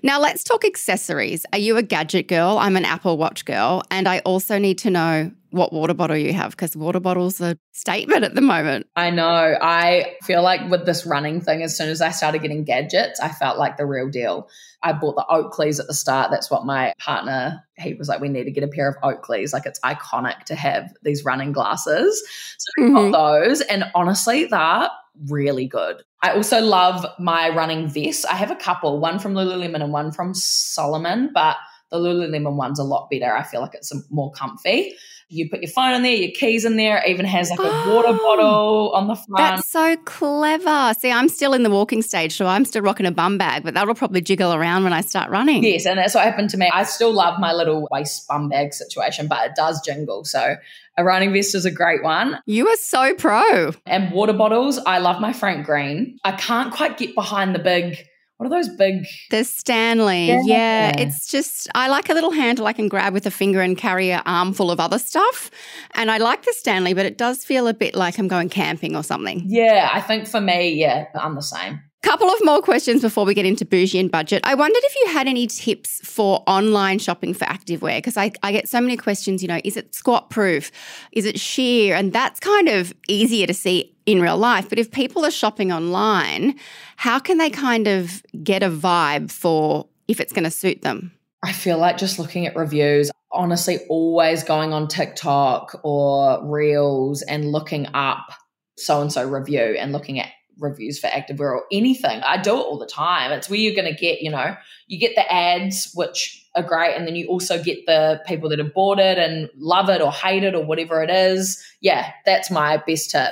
Now, 0.04 0.20
let's 0.20 0.44
talk 0.44 0.64
accessories. 0.64 1.48
Are 1.52 1.58
you 1.58 1.78
a 1.78 1.82
gadget 1.82 2.28
girl? 2.28 2.60
I'm 2.60 2.78
an 2.78 2.86
Apple 2.86 3.18
Watch 3.18 3.46
girl. 3.46 3.82
And 3.90 4.08
I 4.08 4.20
also 4.20 4.60
need 4.60 4.78
to 4.80 4.92
know 4.92 5.32
what 5.56 5.74
water 5.74 5.94
bottle 5.94 6.18
you 6.18 6.34
have 6.34 6.52
because 6.52 6.76
water 6.76 7.00
bottles 7.00 7.42
are 7.42 7.56
statement 7.72 8.24
at 8.24 8.36
the 8.36 8.42
moment. 8.42 8.88
I 8.96 9.10
know. 9.10 9.58
I 9.62 10.16
feel 10.24 10.44
like 10.44 10.70
with 10.70 10.86
this 10.86 11.06
running 11.06 11.42
thing, 11.42 11.64
as 11.64 11.78
soon 11.78 11.90
as 11.90 12.02
I 12.02 12.12
started 12.12 12.42
getting 12.42 12.64
gadgets, 12.64 13.20
I 13.20 13.30
felt 13.30 13.58
like 13.58 13.78
the 13.78 13.86
real 13.86 14.10
deal. 14.10 14.50
I 14.84 14.94
bought 14.94 15.16
the 15.16 15.26
Oakleys 15.30 15.80
at 15.80 15.88
the 15.88 15.94
start. 15.94 16.30
That's 16.30 16.52
what 16.52 16.66
my 16.66 16.94
partner, 17.00 17.64
he 17.78 17.94
was 17.96 18.08
like, 18.08 18.22
we 18.22 18.30
need 18.30 18.44
to 18.44 18.52
get 18.52 18.64
a 18.64 18.68
pair 18.68 18.88
of 18.88 18.96
Oakleys. 18.98 19.54
Like 19.54 19.66
it's 19.66 19.80
iconic 19.80 20.44
to 20.46 20.56
have 20.56 20.94
these 21.02 21.26
running 21.26 21.54
glasses. 21.54 22.22
So 22.58 22.68
we 22.78 22.90
mm-hmm. 22.90 23.12
got 23.12 23.42
those. 23.42 23.62
And 23.62 23.86
honestly, 23.96 24.46
they're 24.46 24.90
really 25.30 25.68
good. 25.68 26.04
I 26.22 26.34
also 26.34 26.60
love 26.60 27.06
my 27.20 27.50
running 27.50 27.88
vests. 27.88 28.26
I 28.26 28.36
have 28.36 28.52
a 28.52 28.56
couple, 28.56 29.00
one 29.00 29.20
from 29.20 29.34
Lululemon 29.34 29.84
and 29.84 29.94
one 29.94 30.12
from 30.12 30.34
Salomon, 30.34 31.32
but 31.34 31.58
the 31.92 31.98
Lululemon 31.98 32.56
one's 32.56 32.80
a 32.80 32.84
lot 32.84 33.10
better. 33.10 33.34
I 33.36 33.44
feel 33.44 33.62
like 33.62 33.74
it's 33.74 33.94
more 34.10 34.32
comfy. 34.32 34.96
You 35.28 35.50
put 35.50 35.62
your 35.62 35.72
phone 35.72 35.94
in 35.96 36.04
there, 36.04 36.14
your 36.14 36.32
keys 36.32 36.66
in 36.66 36.78
there, 36.78 36.98
it 36.98 37.10
even 37.10 37.26
has 37.26 37.50
like 37.50 37.60
a 37.60 37.64
oh, 37.66 37.96
water 37.96 38.18
bottle 38.18 38.92
on 38.94 39.08
the 39.08 39.16
front. 39.16 39.38
That's 39.38 39.68
so 39.68 39.98
clever. 40.06 40.94
See, 41.00 41.12
I'm 41.12 41.30
still 41.30 41.54
in 41.54 41.64
the 41.64 41.70
walking 41.70 42.02
stage, 42.02 42.36
so 42.36 42.46
I'm 42.46 42.64
still 42.64 42.84
rocking 42.84 43.06
a 43.06 43.12
bum 43.12 43.38
bag, 43.38 43.64
but 43.64 43.74
that'll 43.74 43.96
probably 43.96 44.22
jiggle 44.22 44.54
around 44.54 44.84
when 44.84 44.94
I 44.94 45.02
start 45.02 45.32
running. 45.32 45.64
Yes, 45.64 45.86
and 45.86 45.98
that's 45.98 46.14
what 46.14 46.24
happened 46.24 46.52
to 46.52 46.58
me. 46.58 46.70
I 46.72 46.84
still 46.84 47.12
love 47.12 47.40
my 47.40 47.54
little 47.54 47.88
waist 47.92 48.28
bum 48.28 48.50
bag 48.50 48.74
situation, 48.74 49.28
but 49.28 49.46
it 49.48 49.56
does 49.56 49.82
jingle. 49.84 50.26
So 50.26 50.58
a 50.98 51.04
running 51.04 51.34
vest 51.34 51.56
is 51.56 51.66
a 51.66 51.72
great 51.72 52.04
one. 52.04 52.40
You 52.46 52.68
are 52.68 52.78
so 52.78 53.16
pro. 53.16 53.72
And 53.86 54.12
water 54.12 54.34
bottles, 54.34 54.78
I 54.86 55.00
love 55.00 55.20
my 55.20 55.34
Frank 55.34 55.66
Green. 55.66 56.20
I 56.24 56.34
can't 56.34 56.74
quite 56.74 56.98
get 56.98 57.16
behind 57.16 57.56
the 57.56 57.60
big 57.60 58.08
what 58.38 58.48
are 58.48 58.50
those 58.50 58.76
big? 58.76 59.06
The 59.32 59.44
Stanley. 59.44 60.28
Yeah. 60.28 60.42
yeah. 60.46 61.00
It's 61.00 61.28
just, 61.28 61.70
I 61.74 61.88
like 61.88 62.10
a 62.10 62.14
little 62.14 62.32
handle 62.32 62.68
I 62.68 62.74
can 62.74 62.90
grab 62.90 63.14
with 63.14 63.26
a 63.26 63.32
finger 63.32 63.62
and 63.62 63.78
carry 63.78 64.12
an 64.12 64.22
armful 64.26 64.72
of 64.72 64.80
other 64.80 65.00
stuff. 65.00 65.50
And 65.94 66.12
I 66.12 66.18
like 66.18 66.44
the 66.44 66.54
Stanley, 66.54 66.94
but 66.94 67.06
it 67.06 67.18
does 67.18 67.46
feel 67.46 67.68
a 67.68 67.74
bit 67.74 67.96
like 67.96 68.20
I'm 68.20 68.28
going 68.28 68.50
camping 68.50 68.96
or 68.96 69.04
something. 69.04 69.44
Yeah. 69.46 69.90
I 69.94 70.02
think 70.02 70.28
for 70.28 70.42
me, 70.42 70.74
yeah, 70.74 71.06
I'm 71.16 71.36
the 71.36 71.42
same. 71.42 71.80
Couple 72.06 72.30
of 72.30 72.40
more 72.46 72.62
questions 72.62 73.02
before 73.02 73.26
we 73.26 73.34
get 73.34 73.48
into 73.48 73.66
bougie 73.66 73.98
and 73.98 74.12
budget. 74.12 74.42
I 74.46 74.54
wondered 74.54 74.84
if 74.84 74.96
you 74.96 75.12
had 75.12 75.28
any 75.28 75.48
tips 75.48 76.00
for 76.04 76.44
online 76.46 77.00
shopping 77.00 77.34
for 77.34 77.46
activewear 77.46 77.98
because 77.98 78.16
I, 78.16 78.32
I 78.44 78.52
get 78.52 78.70
so 78.70 78.80
many 78.80 78.96
questions. 78.96 79.42
You 79.42 79.48
know, 79.48 79.60
is 79.64 79.76
it 79.76 79.96
squat 79.96 80.30
proof? 80.30 80.72
Is 81.14 81.26
it 81.26 81.40
sheer? 81.40 81.96
And 81.96 82.14
that's 82.14 82.40
kind 82.40 82.70
of 82.70 82.94
easier 83.08 83.48
to 83.48 83.56
see 83.56 83.98
in 84.06 84.22
real 84.22 84.38
life. 84.38 84.70
But 84.70 84.78
if 84.78 84.92
people 84.92 85.26
are 85.26 85.32
shopping 85.32 85.72
online, 85.72 86.60
how 86.96 87.18
can 87.18 87.40
they 87.40 87.50
kind 87.50 87.88
of 87.88 88.22
get 88.44 88.62
a 88.62 88.70
vibe 88.70 89.32
for 89.32 89.88
if 90.08 90.20
it's 90.20 90.32
going 90.32 90.44
to 90.44 90.52
suit 90.52 90.84
them? 90.84 91.12
I 91.42 91.54
feel 91.54 91.80
like 91.80 91.98
just 91.98 92.20
looking 92.20 92.46
at 92.46 92.56
reviews, 92.56 93.10
honestly, 93.32 93.80
always 93.90 94.44
going 94.44 94.74
on 94.74 94.88
TikTok 94.88 95.82
or 95.84 96.46
Reels 96.46 97.24
and 97.24 97.52
looking 97.52 97.88
up 97.96 98.32
so 98.78 99.02
and 99.02 99.12
so 99.12 99.28
review 99.28 99.76
and 99.80 99.92
looking 99.92 100.20
at 100.20 100.30
reviews 100.60 101.00
for 101.00 101.08
activewear 101.08 101.52
or 101.52 101.64
anything. 101.72 102.22
I 102.22 102.42
do 102.42 102.52
it 102.52 102.60
all 102.60 102.78
the 102.78 102.86
time. 102.86 103.32
It's 103.32 103.50
where 103.50 103.60
you're 103.60 103.76
going 103.76 103.94
to 103.94 104.00
get, 104.00 104.22
you 104.22 104.32
know, 104.32 104.56
you 104.88 105.00
get 105.00 105.16
the 105.16 105.32
ads, 105.32 105.92
which 105.96 106.46
are 106.56 106.64
great. 106.64 106.96
And 106.96 107.08
then 107.08 107.16
you 107.16 107.28
also 107.28 107.62
get 107.62 107.86
the 107.86 108.22
people 108.26 108.50
that 108.50 108.60
have 108.60 108.74
bought 108.74 109.00
it 109.00 109.18
and 109.18 109.50
love 109.58 109.90
it 109.90 110.02
or 110.02 110.12
hate 110.12 110.44
it 110.44 110.56
or 110.56 110.66
whatever 110.66 111.04
it 111.04 111.10
is. 111.10 111.64
Yeah, 111.82 112.12
that's 112.26 112.50
my 112.50 112.78
best 112.86 113.12
tip. 113.12 113.32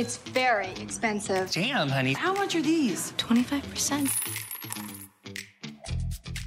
It's 0.00 0.16
very 0.16 0.70
expensive. 0.80 1.50
Damn, 1.50 1.90
honey. 1.90 2.14
How 2.14 2.32
much 2.32 2.54
are 2.54 2.62
these? 2.62 3.12
25%. 3.18 4.08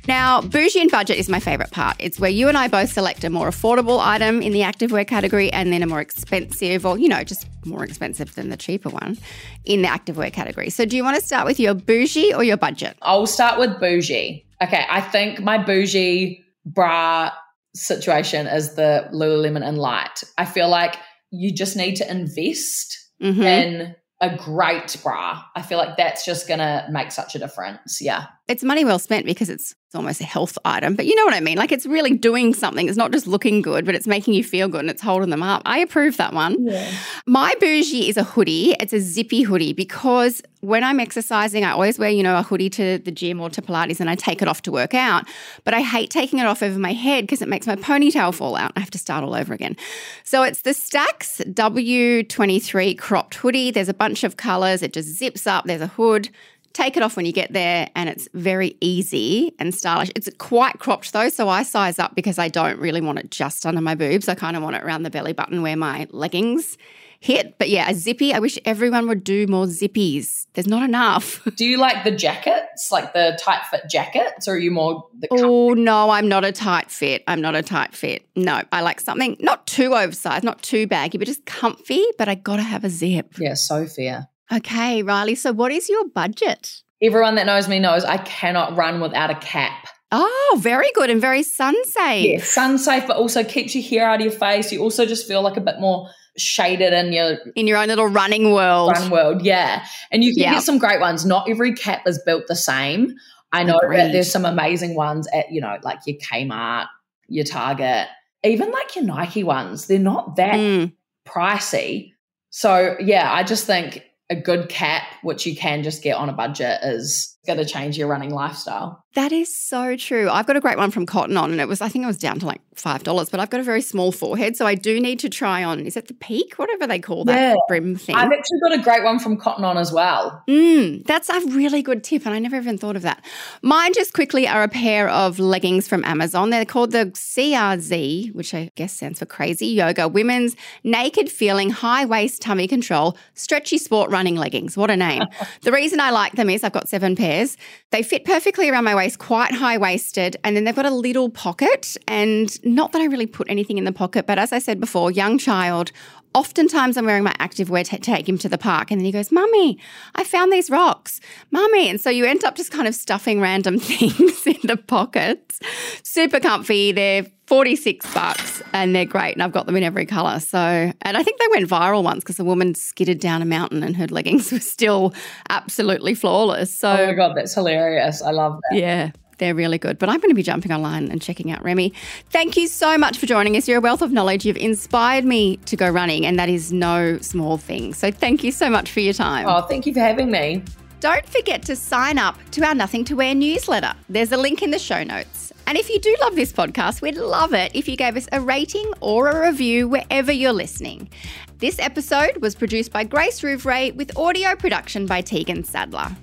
Now, 0.07 0.41
bougie 0.41 0.81
and 0.81 0.89
budget 0.89 1.19
is 1.19 1.29
my 1.29 1.39
favourite 1.39 1.69
part. 1.69 1.95
It's 1.99 2.19
where 2.19 2.31
you 2.31 2.47
and 2.47 2.57
I 2.57 2.67
both 2.67 2.91
select 2.91 3.23
a 3.23 3.29
more 3.29 3.49
affordable 3.49 3.99
item 4.03 4.41
in 4.41 4.53
the 4.53 4.61
activewear 4.61 5.07
category 5.07 5.53
and 5.53 5.71
then 5.71 5.83
a 5.83 5.85
more 5.85 6.01
expensive, 6.01 6.83
or, 6.83 6.97
you 6.97 7.07
know, 7.07 7.23
just 7.23 7.45
more 7.63 7.83
expensive 7.83 8.33
than 8.33 8.49
the 8.49 8.57
cheaper 8.57 8.89
one 8.89 9.19
in 9.65 9.83
the 9.83 9.87
activewear 9.87 10.33
category. 10.33 10.71
So, 10.71 10.83
do 10.83 10.97
you 10.97 11.03
want 11.03 11.17
to 11.19 11.23
start 11.23 11.45
with 11.45 11.59
your 11.59 11.75
bougie 11.75 12.33
or 12.33 12.43
your 12.43 12.57
budget? 12.57 12.97
I'll 13.03 13.27
start 13.27 13.59
with 13.59 13.79
bougie. 13.79 14.47
Okay, 14.63 14.83
I 14.89 14.99
think 14.99 15.41
my 15.41 15.59
bougie 15.59 16.43
bra 16.65 17.29
situation 17.75 18.47
is 18.47 18.73
the 18.73 19.07
Lululemon 19.13 19.61
Enlight. 19.61 20.23
I 20.39 20.45
feel 20.45 20.69
like 20.69 20.95
you 21.29 21.53
just 21.53 21.75
need 21.75 21.97
to 21.97 22.09
invest 22.09 23.02
mm-hmm. 23.21 23.41
in 23.41 23.95
a 24.21 24.38
great 24.38 24.95
bra. 25.04 25.43
I 25.56 25.62
feel 25.62 25.78
like 25.78 25.97
that's 25.97 26.26
just 26.26 26.47
going 26.47 26.60
to 26.60 26.88
make 26.89 27.12
such 27.12 27.36
a 27.36 27.39
difference. 27.39 28.02
Yeah. 28.02 28.28
It's 28.47 28.63
money 28.63 28.86
well 28.86 28.99
spent 28.99 29.26
because 29.26 29.49
it's 29.49 29.76
it's 29.93 29.99
almost 29.99 30.21
a 30.21 30.23
health 30.23 30.58
item, 30.65 30.95
but 30.95 31.06
you 31.06 31.13
know 31.13 31.23
what 31.23 31.36
I 31.36 31.39
mean? 31.39 31.56
Like 31.56 31.71
it's 31.71 31.86
really 31.86 32.17
doing 32.17 32.56
something. 32.56 32.89
It's 32.89 32.97
not 32.97 33.12
just 33.12 33.27
looking 33.27 33.62
good, 33.62 33.86
but 33.86 33.93
it's 33.93 34.08
making 34.08 34.34
you 34.34 34.43
feel 34.43 34.67
good 34.67 34.79
and 34.79 34.89
it's 34.89 35.03
holding 35.03 35.29
them 35.29 35.43
up. 35.43 35.62
I 35.67 35.77
approve 35.77 36.17
that 36.17 36.34
one. 36.34 36.65
Yeah. 36.65 36.91
My 37.27 37.53
bougie 37.60 38.10
is 38.10 38.17
a 38.17 38.23
hoodie. 38.23 38.75
It's 38.79 38.91
a 38.91 38.99
zippy 38.99 39.43
hoodie 39.43 39.71
because 39.71 40.41
when 40.62 40.84
I'm 40.84 40.99
exercising, 40.99 41.63
I 41.63 41.73
always 41.73 41.99
wear, 41.99 42.10
you 42.10 42.23
know, 42.23 42.36
a 42.36 42.41
hoodie 42.41 42.71
to 42.71 42.97
the 42.97 43.12
gym 43.12 43.39
or 43.39 43.51
to 43.51 43.62
Pilates 43.62 43.99
and 43.99 44.10
I 44.10 44.15
take 44.15 44.41
it 44.41 44.47
off 44.47 44.63
to 44.63 44.71
work 44.71 44.95
out. 44.95 45.27
But 45.63 45.75
I 45.75 45.82
hate 45.82 46.10
taking 46.10 46.39
it 46.39 46.47
off 46.47 46.63
over 46.63 46.79
my 46.79 46.93
head 46.93 47.25
because 47.25 47.43
it 47.43 47.47
makes 47.47 47.67
my 47.67 47.75
ponytail 47.75 48.34
fall 48.34 48.56
out. 48.56 48.71
I 48.75 48.79
have 48.79 48.91
to 48.91 48.97
start 48.97 49.23
all 49.23 49.36
over 49.36 49.53
again. 49.53 49.77
So 50.23 50.41
it's 50.41 50.63
the 50.63 50.71
Stax 50.71 51.39
W23 51.53 52.97
cropped 52.97 53.36
hoodie. 53.36 53.69
There's 53.69 53.89
a 53.89 53.93
bunch 53.93 54.23
of 54.23 54.38
colors. 54.38 54.82
It 54.82 54.91
just 54.91 55.10
zips 55.10 55.45
up. 55.45 55.65
There's 55.65 55.82
a 55.82 55.88
hood 55.88 56.29
Take 56.73 56.97
it 56.97 57.03
off 57.03 57.15
when 57.15 57.25
you 57.27 57.31
get 57.31 57.53
there, 57.53 57.88
and 57.95 58.09
it's 58.09 58.27
very 58.33 58.75
easy 58.81 59.53
and 59.59 59.75
stylish. 59.75 60.09
It's 60.15 60.27
quite 60.39 60.79
cropped 60.79 61.13
though, 61.13 61.29
so 61.29 61.47
I 61.47 61.62
size 61.62 61.99
up 61.99 62.15
because 62.15 62.39
I 62.39 62.47
don't 62.47 62.79
really 62.79 62.99
want 62.99 63.19
it 63.19 63.29
just 63.29 63.65
under 63.65 63.81
my 63.81 63.93
boobs. 63.93 64.27
I 64.27 64.33
kind 64.33 64.57
of 64.57 64.63
want 64.63 64.75
it 64.75 64.83
around 64.83 65.03
the 65.03 65.12
belly 65.12 65.33
button 65.33 65.62
where 65.62 65.77
my 65.77 66.07
leggings 66.09 66.77
hit. 67.23 67.57
But 67.57 67.69
yeah, 67.69 67.89
a 67.89 67.95
zippy. 67.95 68.33
I 68.33 68.39
wish 68.39 68.59
everyone 68.65 69.07
would 69.07 69.23
do 69.23 69.47
more 69.47 69.65
zippies. 69.65 70.47
There's 70.53 70.67
not 70.67 70.83
enough. 70.83 71.41
Do 71.55 71.65
you 71.65 71.77
like 71.77 72.03
the 72.03 72.12
jackets, 72.12 72.91
like 72.91 73.13
the 73.13 73.38
tight 73.39 73.65
fit 73.71 73.83
jackets, 73.89 74.47
or 74.47 74.53
are 74.53 74.57
you 74.57 74.71
more 74.71 75.07
the? 75.17 75.27
Oh 75.31 75.73
no, 75.73 76.09
I'm 76.09 76.27
not 76.27 76.43
a 76.43 76.51
tight 76.51 76.91
fit. 76.91 77.23
I'm 77.27 77.41
not 77.41 77.55
a 77.55 77.63
tight 77.63 77.95
fit. 77.95 78.27
No, 78.36 78.62
I 78.71 78.81
like 78.81 78.99
something 78.99 79.38
not 79.39 79.65
too 79.65 79.95
oversized, 79.95 80.43
not 80.43 80.62
too 80.62 80.86
baggy, 80.86 81.17
but 81.17 81.27
just 81.27 81.45
comfy. 81.45 82.03
But 82.17 82.27
I 82.27 82.36
got 82.36 82.57
to 82.57 82.63
have 82.63 82.83
a 82.83 82.89
zip. 82.89 83.33
Yeah, 83.39 83.53
so 83.53 83.86
fair. 83.86 84.27
Okay, 84.53 85.01
Riley. 85.01 85.35
So, 85.35 85.51
what 85.51 85.71
is 85.71 85.89
your 85.89 86.07
budget? 86.09 86.81
Everyone 87.01 87.35
that 87.35 87.45
knows 87.45 87.67
me 87.67 87.79
knows 87.79 88.05
I 88.05 88.17
cannot 88.17 88.77
run 88.77 89.01
without 89.01 89.29
a 89.29 89.35
cap. 89.35 89.87
Oh, 90.11 90.59
very 90.61 90.91
good 90.93 91.09
and 91.09 91.19
very 91.19 91.41
sun 91.41 91.75
safe. 91.85 92.25
Yeah, 92.25 92.45
sun 92.45 92.77
safe, 92.77 93.07
but 93.07 93.17
also 93.17 93.43
keeps 93.43 93.73
your 93.73 93.83
hair 93.83 94.07
out 94.07 94.19
of 94.19 94.21
your 94.21 94.31
face. 94.31 94.71
You 94.71 94.81
also 94.81 95.05
just 95.05 95.27
feel 95.27 95.41
like 95.41 95.57
a 95.57 95.61
bit 95.61 95.79
more 95.79 96.07
shaded 96.37 96.93
in 96.93 97.13
your 97.13 97.37
in 97.55 97.67
your 97.67 97.77
own 97.77 97.87
little 97.87 98.07
running 98.07 98.51
world. 98.51 98.91
Run 98.95 99.09
world, 99.09 99.41
yeah. 99.41 99.85
And 100.11 100.23
you 100.23 100.33
can 100.33 100.43
yep. 100.43 100.53
get 100.55 100.63
some 100.63 100.77
great 100.77 100.99
ones. 100.99 101.25
Not 101.25 101.49
every 101.49 101.73
cap 101.73 102.03
is 102.05 102.21
built 102.23 102.45
the 102.47 102.55
same. 102.55 103.15
I 103.51 103.63
know 103.63 103.77
Agreed. 103.77 103.97
that 103.97 104.11
there's 104.11 104.31
some 104.31 104.45
amazing 104.45 104.95
ones 104.95 105.27
at 105.33 105.51
you 105.51 105.61
know 105.61 105.77
like 105.81 105.99
your 106.05 106.17
Kmart, 106.17 106.87
your 107.27 107.45
Target, 107.45 108.07
even 108.43 108.69
like 108.69 108.95
your 108.95 109.05
Nike 109.05 109.43
ones. 109.43 109.87
They're 109.87 109.97
not 109.97 110.35
that 110.35 110.55
mm. 110.55 110.93
pricey. 111.25 112.13
So 112.51 112.95
yeah, 112.99 113.33
I 113.33 113.41
just 113.41 113.65
think 113.65 114.03
a 114.29 114.36
good 114.36 114.69
cap, 114.69 115.03
which 115.21 115.45
you 115.45 115.55
can 115.55 115.83
just 115.83 116.01
get 116.01 116.15
on 116.15 116.29
a 116.29 116.33
budget, 116.33 116.79
is 116.83 117.38
going 117.45 117.59
to 117.59 117.65
change 117.65 117.97
your 117.97 118.07
running 118.07 118.31
lifestyle. 118.31 119.03
That 119.15 119.31
is 119.31 119.55
so 119.55 119.95
true. 119.97 120.29
I've 120.29 120.45
got 120.45 120.55
a 120.55 120.62
great 120.62 120.77
one 120.77 120.91
from 120.91 121.05
Cotton 121.05 121.38
On, 121.38 121.51
and 121.51 121.59
it 121.59 121.67
was, 121.67 121.81
I 121.81 121.89
think 121.89 122.03
it 122.03 122.07
was 122.07 122.17
down 122.17 122.39
to 122.39 122.45
like 122.45 122.62
$5, 122.75 123.31
but 123.31 123.39
I've 123.39 123.49
got 123.49 123.59
a 123.59 123.63
very 123.63 123.81
small 123.81 124.12
forehead. 124.12 124.57
So 124.57 124.65
I 124.65 124.75
do 124.75 124.99
need 124.99 125.19
to 125.19 125.29
try 125.29 125.63
on, 125.63 125.86
is 125.86 125.95
it 125.95 126.07
the 126.07 126.13
peak? 126.15 126.55
Whatever 126.55 126.88
they 126.88 126.99
call 126.99 127.25
that 127.25 127.39
yeah. 127.39 127.55
brim 127.67 127.95
thing. 127.95 128.15
I've 128.15 128.31
actually 128.31 128.59
got 128.62 128.73
a 128.73 128.81
great 128.81 129.03
one 129.03 129.19
from 129.19 129.38
Cotton 129.38 129.63
On 129.63 129.77
as 129.77 129.91
well. 129.91 130.43
Mm, 130.47 131.05
that's 131.05 131.29
a 131.29 131.39
really 131.47 131.81
good 131.81 132.03
tip, 132.03 132.25
and 132.25 132.33
I 132.33 132.39
never 132.39 132.55
even 132.55 132.77
thought 132.77 132.95
of 132.95 133.03
that. 133.03 133.23
Mine 133.62 133.93
just 133.93 134.13
quickly 134.13 134.47
are 134.47 134.63
a 134.63 134.67
pair 134.67 135.09
of 135.09 135.38
leggings 135.39 135.88
from 135.88 136.03
Amazon. 136.03 136.49
They're 136.49 136.65
called 136.65 136.91
the 136.91 137.05
CRZ, 137.05 138.33
which 138.33 138.53
I 138.53 138.71
guess 138.75 138.93
stands 138.93 139.19
for 139.19 139.25
Crazy 139.25 139.67
Yoga 139.67 140.07
Women's 140.07 140.55
Naked 140.83 141.29
Feeling 141.29 141.69
High 141.69 142.05
Waist 142.05 142.41
Tummy 142.41 142.67
Control 142.67 143.15
Stretchy 143.36 143.77
Sport 143.77 144.09
Running 144.09 144.36
Leggings. 144.36 144.75
What 144.75 144.89
a 144.89 144.97
name. 144.97 145.23
the 145.62 145.71
reason 145.71 145.99
I 145.99 146.09
like 146.09 146.33
them 146.33 146.49
is 146.49 146.63
I've 146.63 146.73
got 146.73 146.89
seven 146.89 147.15
pairs. 147.15 147.57
They 147.91 148.01
fit 148.01 148.25
perfectly 148.25 148.69
around 148.69 148.86
my 148.86 148.95
waist 148.95 149.03
waist, 149.03 149.19
quite 149.19 149.53
high 149.53 149.77
waisted, 149.77 150.38
and 150.43 150.55
then 150.55 150.63
they've 150.63 150.75
got 150.75 150.86
a 150.86 150.93
little 150.93 151.29
pocket. 151.29 151.97
And 152.07 152.57
not 152.63 152.91
that 152.91 153.02
I 153.02 153.06
really 153.06 153.26
put 153.26 153.49
anything 153.49 153.78
in 153.78 153.84
the 153.84 153.91
pocket, 153.91 154.26
but 154.26 154.39
as 154.39 154.52
I 154.54 154.60
said 154.60 154.80
before, 154.80 155.12
young 155.12 155.38
child. 155.38 155.91
Oftentimes, 156.36 156.97
I'm 156.97 157.06
wearing 157.06 157.23
my 157.23 157.34
activewear 157.34 157.88
to 157.89 157.99
take 157.99 158.28
him 158.28 158.39
to 158.39 158.49
the 158.49 158.58
park, 158.58 158.89
and 158.89 158.99
then 158.99 159.06
he 159.06 159.12
goes, 159.12 159.32
Mummy, 159.32 159.78
I 160.15 160.23
found 160.23 160.52
these 160.52 160.67
rocks, 160.71 161.19
Mummy. 161.52 161.88
And 161.89 162.02
so 162.02 162.10
you 162.10 162.26
end 162.26 162.43
up 162.43 162.56
just 162.56 162.71
kind 162.71 162.88
of 162.88 162.95
stuffing 162.95 163.39
random 163.39 163.78
things 163.80 164.47
in 164.47 164.58
the 164.63 164.78
pockets. 164.78 165.60
Super 166.02 166.39
comfy. 166.39 166.91
They're 166.91 167.28
46 167.47 168.13
bucks 168.13 168.63
and 168.73 168.95
they're 168.95 169.06
great. 169.06 169.34
And 169.34 169.43
I've 169.43 169.52
got 169.52 169.65
them 169.65 169.76
in 169.76 169.84
every 169.84 170.06
color. 170.06 170.39
So, 170.39 170.58
and 170.58 171.17
I 171.17 171.23
think 171.23 171.39
they 171.39 171.47
went 171.52 171.69
viral 171.69 172.04
once 172.04 172.23
because 172.23 172.39
a 172.39 172.43
woman 172.43 172.73
skidded 172.73 173.19
down 173.19 173.41
a 173.41 173.45
mountain 173.45 173.84
and 173.84 173.95
her 173.97 174.08
leggings 174.08 174.52
were 174.52 174.60
still 174.60 175.13
absolutely 175.49 176.15
flawless. 176.15 176.76
So, 176.76 176.89
oh 176.89 177.06
my 177.06 177.13
God, 177.13 177.36
that's 177.36 177.54
hilarious. 177.54 178.21
I 178.21 178.32
love 178.32 178.60
that. 178.71 178.80
Yeah. 178.80 179.12
They're 179.38 179.56
really 179.56 179.78
good. 179.78 180.00
But 180.00 180.10
I'm 180.10 180.19
going 180.19 180.30
to 180.30 180.36
be 180.36 180.43
jumping 180.43 180.72
online 180.72 181.12
and 181.12 181.22
checking 181.22 181.52
out 181.52 181.63
Remmie. 181.63 181.93
Thank 182.30 182.58
you 182.58 182.67
so 182.67 182.98
much 182.98 183.17
for 183.17 183.26
joining 183.26 183.58
us. 183.58 183.67
You're 183.67 183.80
a 183.80 183.82
wealth 183.82 184.02
of 184.02 184.12
knowledge. 184.12 184.46
You've 184.46 184.58
inspired 184.58 185.26
me 185.26 185.58
to 185.58 185.76
go 185.76 185.89
running, 185.89 186.26
and 186.26 186.38
that 186.39 186.50
is 186.50 186.72
no 186.72 187.17
small 187.19 187.58
thing. 187.58 187.93
So 187.93 188.12
thank 188.12 188.43
you 188.43 188.52
so 188.52 188.69
much 188.69 188.91
for 188.91 189.00
your 189.00 189.13
time. 189.13 189.48
Oh, 189.48 189.62
thank 189.62 189.86
you 189.86 189.93
for 189.93 190.00
having 190.00 190.32
me. 190.32 190.63
Don't 191.00 191.28
forget 191.28 191.63
to 191.63 191.76
sign 191.76 192.17
up 192.17 192.38
to 192.52 192.63
our 192.63 192.74
Nothing 192.74 193.04
to 193.06 193.15
Wear 193.15 193.36
newsletter. 193.36 193.93
There's 194.08 194.32
a 194.32 194.38
link 194.38 194.62
in 194.62 194.72
the 194.72 194.80
show 194.80 195.04
notes. 195.04 195.52
And 195.67 195.78
if 195.78 195.89
you 195.89 196.00
do 196.00 196.15
love 196.22 196.36
this 196.36 196.54
podcast, 196.54 197.02
we'd 197.02 197.17
love 197.17 197.54
it 197.54 197.72
if 197.76 197.88
you 197.88 197.98
gave 197.98 198.15
us 198.15 198.28
a 198.32 198.39
rating 198.39 198.89
or 199.02 199.30
a 199.30 199.50
review 199.50 199.88
wherever 199.88 200.32
you're 200.32 200.54
listening. 200.54 201.10
This 201.58 201.80
episode 201.80 202.38
was 202.38 202.56
produced 202.56 202.91
by 202.91 203.04
Grace 203.04 203.41
Rouvray 203.41 203.96
with 203.96 204.17
audio 204.17 204.56
production 204.56 205.06
by 205.06 205.22
Tegan 205.22 205.63
Sadler. 205.63 206.15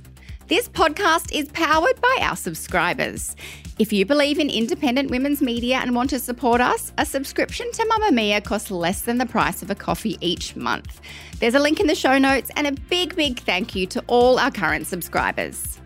This 0.50 0.68
podcast 0.68 1.30
is 1.30 1.48
powered 1.52 2.00
by 2.00 2.18
our 2.22 2.34
subscribers. 2.34 3.36
If 3.78 3.92
you 3.92 4.04
believe 4.04 4.40
in 4.40 4.50
independent 4.50 5.08
women's 5.08 5.40
media 5.40 5.76
and 5.76 5.94
want 5.94 6.10
to 6.10 6.18
support 6.18 6.60
us, 6.60 6.92
a 6.98 7.06
subscription 7.06 7.70
to 7.70 7.84
Mamamia 7.84 8.42
costs 8.42 8.68
less 8.68 9.02
than 9.02 9.18
the 9.18 9.26
price 9.26 9.62
of 9.62 9.70
a 9.70 9.76
coffee 9.76 10.18
each 10.20 10.56
month. 10.56 11.00
There's 11.38 11.54
a 11.54 11.60
link 11.60 11.78
in 11.78 11.86
the 11.86 11.94
show 11.94 12.18
notes 12.18 12.50
and 12.56 12.66
a 12.66 12.72
big, 12.72 13.14
big 13.14 13.38
thank 13.38 13.76
you 13.76 13.86
to 13.86 14.02
all 14.08 14.40
our 14.40 14.50
current 14.50 14.88
subscribers. 14.88 15.79